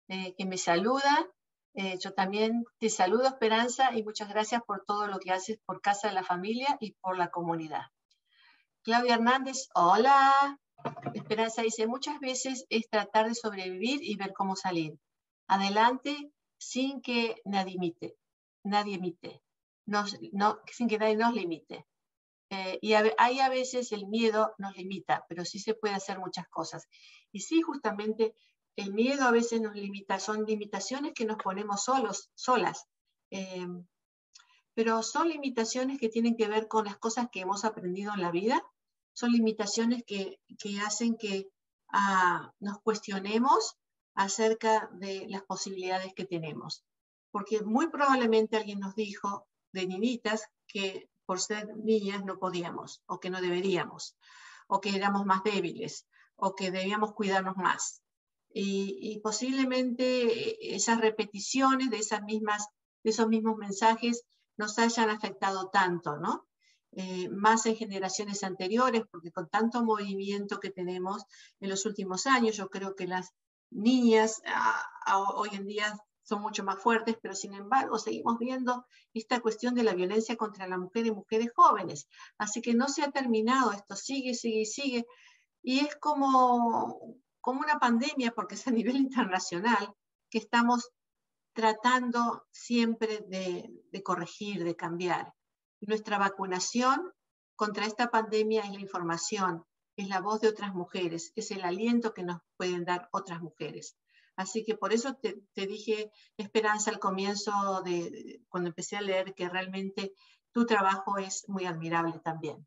[0.08, 1.28] eh, que me saluda.
[1.74, 5.80] Eh, yo también te saludo, Esperanza, y muchas gracias por todo lo que haces por
[5.80, 7.86] Casa de la Familia y por la comunidad.
[8.84, 10.58] Claudia Hernández, hola.
[11.14, 14.98] Esperanza dice, muchas veces es tratar de sobrevivir y ver cómo salir.
[15.46, 18.16] Adelante sin que nadie imite,
[18.64, 19.40] nadie imite,
[19.86, 20.04] no,
[20.66, 21.86] sin que nadie nos limite.
[22.50, 26.48] Eh, y ahí a veces el miedo nos limita, pero sí se puede hacer muchas
[26.48, 26.88] cosas.
[27.30, 28.34] Y sí, justamente
[28.74, 32.88] el miedo a veces nos limita, son limitaciones que nos ponemos solos, solas.
[33.30, 33.66] Eh,
[34.74, 38.30] pero son limitaciones que tienen que ver con las cosas que hemos aprendido en la
[38.30, 38.62] vida,
[39.12, 40.38] son limitaciones que,
[40.84, 41.48] hacen que
[41.92, 43.76] ah, nos cuestionemos
[44.14, 46.84] acerca de las posibilidades que tenemos.
[47.30, 53.20] Porque muy probablemente alguien nos dijo de niñitas que por ser niñas no podíamos o
[53.20, 54.16] que no deberíamos
[54.66, 56.06] o que éramos más débiles
[56.36, 58.02] o que debíamos cuidarnos más.
[58.54, 62.68] Y, posiblemente esas repeticiones de, esas mismas,
[63.02, 64.24] de esos mismos mensajes
[64.58, 66.46] nos hayan afectado tanto, ¿no?
[66.94, 71.24] Eh, más en generaciones anteriores, porque con tanto movimiento que tenemos
[71.60, 73.30] en los últimos años, yo creo que las
[73.70, 74.42] niñas
[75.34, 79.82] hoy en día son mucho más fuertes, pero sin embargo seguimos viendo esta cuestión de
[79.82, 82.08] la violencia contra la mujer y mujeres jóvenes.
[82.38, 85.06] Así que no se ha terminado, esto sigue, sigue, sigue.
[85.62, 89.94] Y es como, como una pandemia, porque es a nivel internacional,
[90.30, 90.90] que estamos
[91.54, 95.32] tratando siempre de, de corregir, de cambiar.
[95.86, 97.12] Nuestra vacunación
[97.56, 99.64] contra esta pandemia es la información,
[99.96, 103.96] es la voz de otras mujeres, es el aliento que nos pueden dar otras mujeres.
[104.36, 109.48] Así que por eso te, dije, Esperanza, al comienzo de, cuando empecé a leer, que
[109.48, 110.14] realmente
[110.52, 112.66] tu trabajo es muy admirable también.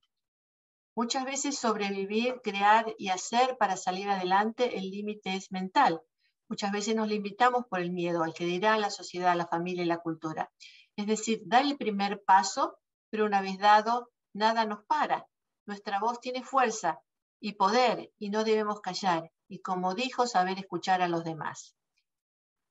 [0.95, 6.01] Muchas veces sobrevivir, crear y hacer para salir adelante, el límite es mental.
[6.47, 9.87] Muchas veces nos limitamos por el miedo al que dirá la sociedad, la familia y
[9.87, 10.51] la cultura.
[10.95, 12.77] Es decir, dar el primer paso,
[13.09, 15.27] pero una vez dado, nada nos para.
[15.65, 16.99] Nuestra voz tiene fuerza
[17.39, 19.31] y poder y no debemos callar.
[19.47, 21.75] Y como dijo, saber escuchar a los demás.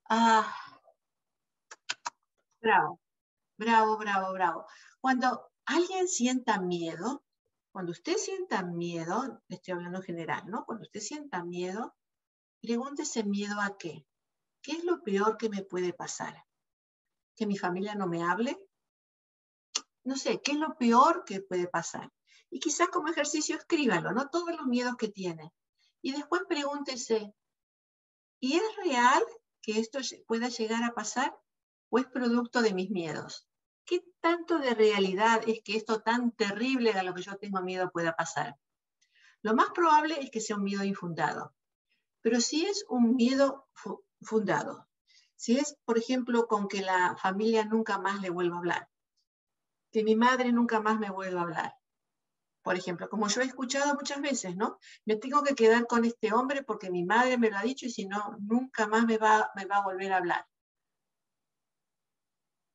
[0.08, 0.54] Ah,
[2.60, 3.00] bravo,
[3.56, 4.66] bravo, bravo, bravo.
[5.00, 7.24] Cuando alguien sienta miedo,
[7.72, 10.64] cuando usted sienta miedo, estoy hablando en general, ¿no?
[10.64, 11.94] Cuando usted sienta miedo,
[12.60, 14.06] pregúntese miedo a qué.
[14.62, 16.44] ¿Qué es lo peor que me puede pasar?
[17.36, 18.58] ¿Que mi familia no me hable?
[20.04, 22.12] No sé, ¿qué es lo peor que puede pasar?
[22.50, 24.28] Y quizás como ejercicio escríbalo, ¿no?
[24.28, 25.50] Todos los miedos que tiene.
[26.02, 27.34] Y después pregúntese,
[28.38, 29.24] ¿y es real
[29.62, 31.34] que esto pueda llegar a pasar
[31.88, 33.48] o es producto de mis miedos?
[33.86, 37.90] ¿Qué tanto de realidad es que esto tan terrible a lo que yo tengo miedo
[37.90, 38.56] pueda pasar?
[39.40, 41.54] Lo más probable es que sea un miedo infundado.
[42.20, 43.68] Pero si es un miedo
[44.22, 44.88] fundado,
[45.36, 48.88] si es, por ejemplo, con que la familia nunca más le vuelva a hablar,
[49.94, 51.74] que mi madre nunca más me vuelva a hablar,
[52.64, 54.78] por ejemplo, como yo he escuchado muchas veces, ¿no?
[55.04, 57.90] Me tengo que quedar con este hombre porque mi madre me lo ha dicho y
[57.90, 60.48] si no, nunca más me va, me va a volver a hablar.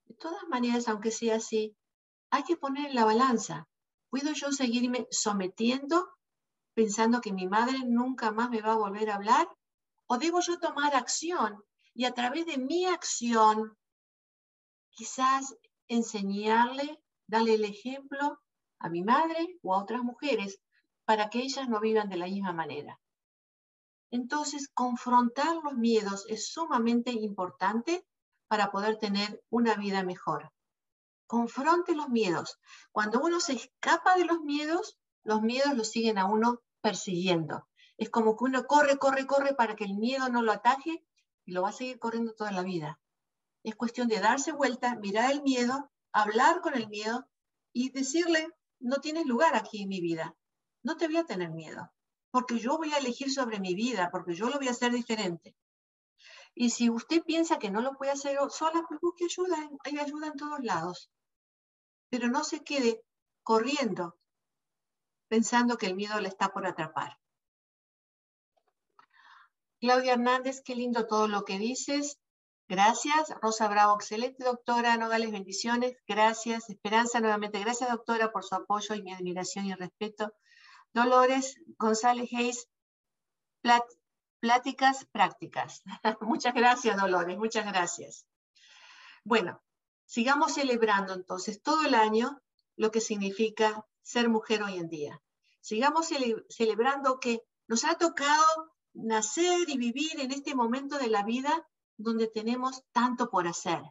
[0.05, 1.75] De todas maneras, aunque sea así,
[2.29, 3.67] hay que poner en la balanza.
[4.09, 6.13] ¿Puedo yo seguirme sometiendo
[6.73, 9.45] pensando que mi madre nunca más me va a volver a hablar?
[10.07, 11.61] ¿O debo yo tomar acción
[11.93, 13.77] y a través de mi acción
[14.91, 15.57] quizás
[15.89, 18.39] enseñarle, darle el ejemplo
[18.79, 20.59] a mi madre o a otras mujeres
[21.05, 22.99] para que ellas no vivan de la misma manera?
[24.11, 28.05] Entonces, confrontar los miedos es sumamente importante
[28.47, 30.51] para poder tener una vida mejor.
[31.27, 32.57] Confronte los miedos.
[32.91, 37.67] Cuando uno se escapa de los miedos, los miedos lo siguen a uno persiguiendo.
[37.97, 41.05] Es como que uno corre, corre, corre para que el miedo no lo ataje
[41.45, 42.99] y lo va a seguir corriendo toda la vida.
[43.63, 47.27] Es cuestión de darse vuelta, mirar el miedo, hablar con el miedo
[47.73, 48.47] y decirle,
[48.79, 50.35] no tienes lugar aquí en mi vida,
[50.83, 51.91] no te voy a tener miedo,
[52.31, 55.55] porque yo voy a elegir sobre mi vida, porque yo lo voy a hacer diferente.
[56.55, 60.27] Y si usted piensa que no lo puede hacer sola, pues busque ayuda, hay ayuda
[60.27, 61.11] en todos lados.
[62.09, 63.03] Pero no se quede
[63.43, 64.17] corriendo
[65.27, 67.17] pensando que el miedo le está por atrapar.
[69.79, 72.19] Claudia Hernández, qué lindo todo lo que dices.
[72.69, 73.33] Gracias.
[73.41, 74.95] Rosa Bravo, excelente doctora.
[74.95, 75.97] Nogales, bendiciones.
[76.07, 76.69] Gracias.
[76.69, 77.59] Esperanza, nuevamente.
[77.59, 80.31] Gracias, doctora, por su apoyo y mi admiración y respeto.
[80.93, 82.69] Dolores González Hayes,
[84.39, 85.81] pláticas prácticas.
[86.21, 87.39] muchas gracias, Dolores.
[87.39, 88.27] Muchas gracias.
[89.23, 89.63] Bueno,
[90.05, 92.39] sigamos celebrando entonces todo el año
[92.75, 95.19] lo que significa ser mujer hoy en día.
[95.59, 96.09] Sigamos
[96.49, 98.45] celebrando que nos ha tocado
[98.93, 101.67] nacer y vivir en este momento de la vida
[101.99, 103.81] donde tenemos tanto por hacer.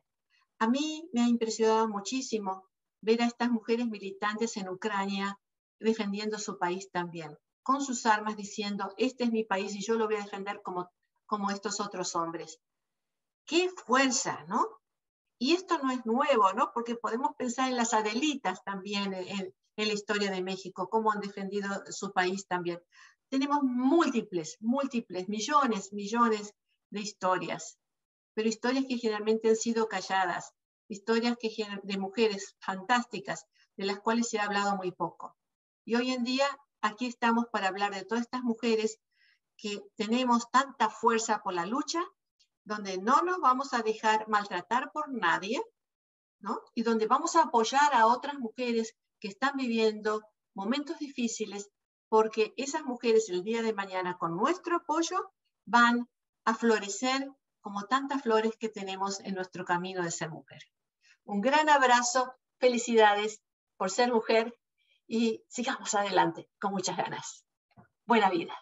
[0.59, 2.67] A mí me ha impresionado muchísimo
[3.01, 5.39] ver a estas mujeres militantes en Ucrania
[5.79, 10.07] defendiendo su país también, con sus armas diciendo, este es mi país y yo lo
[10.07, 10.91] voy a defender como,
[11.27, 12.59] como estos otros hombres.
[13.47, 14.67] Qué fuerza, ¿no?
[15.39, 16.73] Y esto no es nuevo, ¿no?
[16.75, 21.69] Porque podemos pensar en las Adelitas también, en, la historia de México, cómo han defendido
[21.91, 22.81] su país también.
[23.29, 26.53] Tenemos múltiples, múltiples, millones, millones
[26.91, 27.79] de historias,
[28.39, 30.55] pero historias que generalmente han sido calladas,
[30.87, 31.51] historias que,
[31.83, 35.37] de mujeres fantásticas, de las cuales se ha hablado muy poco.
[35.85, 36.47] Y hoy en día
[36.81, 39.01] aquí estamos para hablar de todas estas mujeres
[39.57, 42.01] que tenemos tanta fuerza por la lucha,
[42.63, 45.61] donde no nos vamos a dejar maltratar por nadie,
[46.39, 46.61] ¿no?
[46.77, 50.23] Y donde vamos a apoyar a otras mujeres que están viviendo
[50.55, 51.71] momentos difíciles
[52.09, 55.33] porque esas mujeres el día de mañana con nuestro apoyo
[55.67, 56.09] van
[56.45, 57.29] a florecer
[57.61, 60.63] como tantas flores que tenemos en nuestro camino de ser mujer.
[61.25, 63.43] Un gran abrazo, felicidades
[63.77, 64.55] por ser mujer
[65.07, 67.45] y sigamos adelante con muchas ganas.
[68.05, 68.55] Buena vida.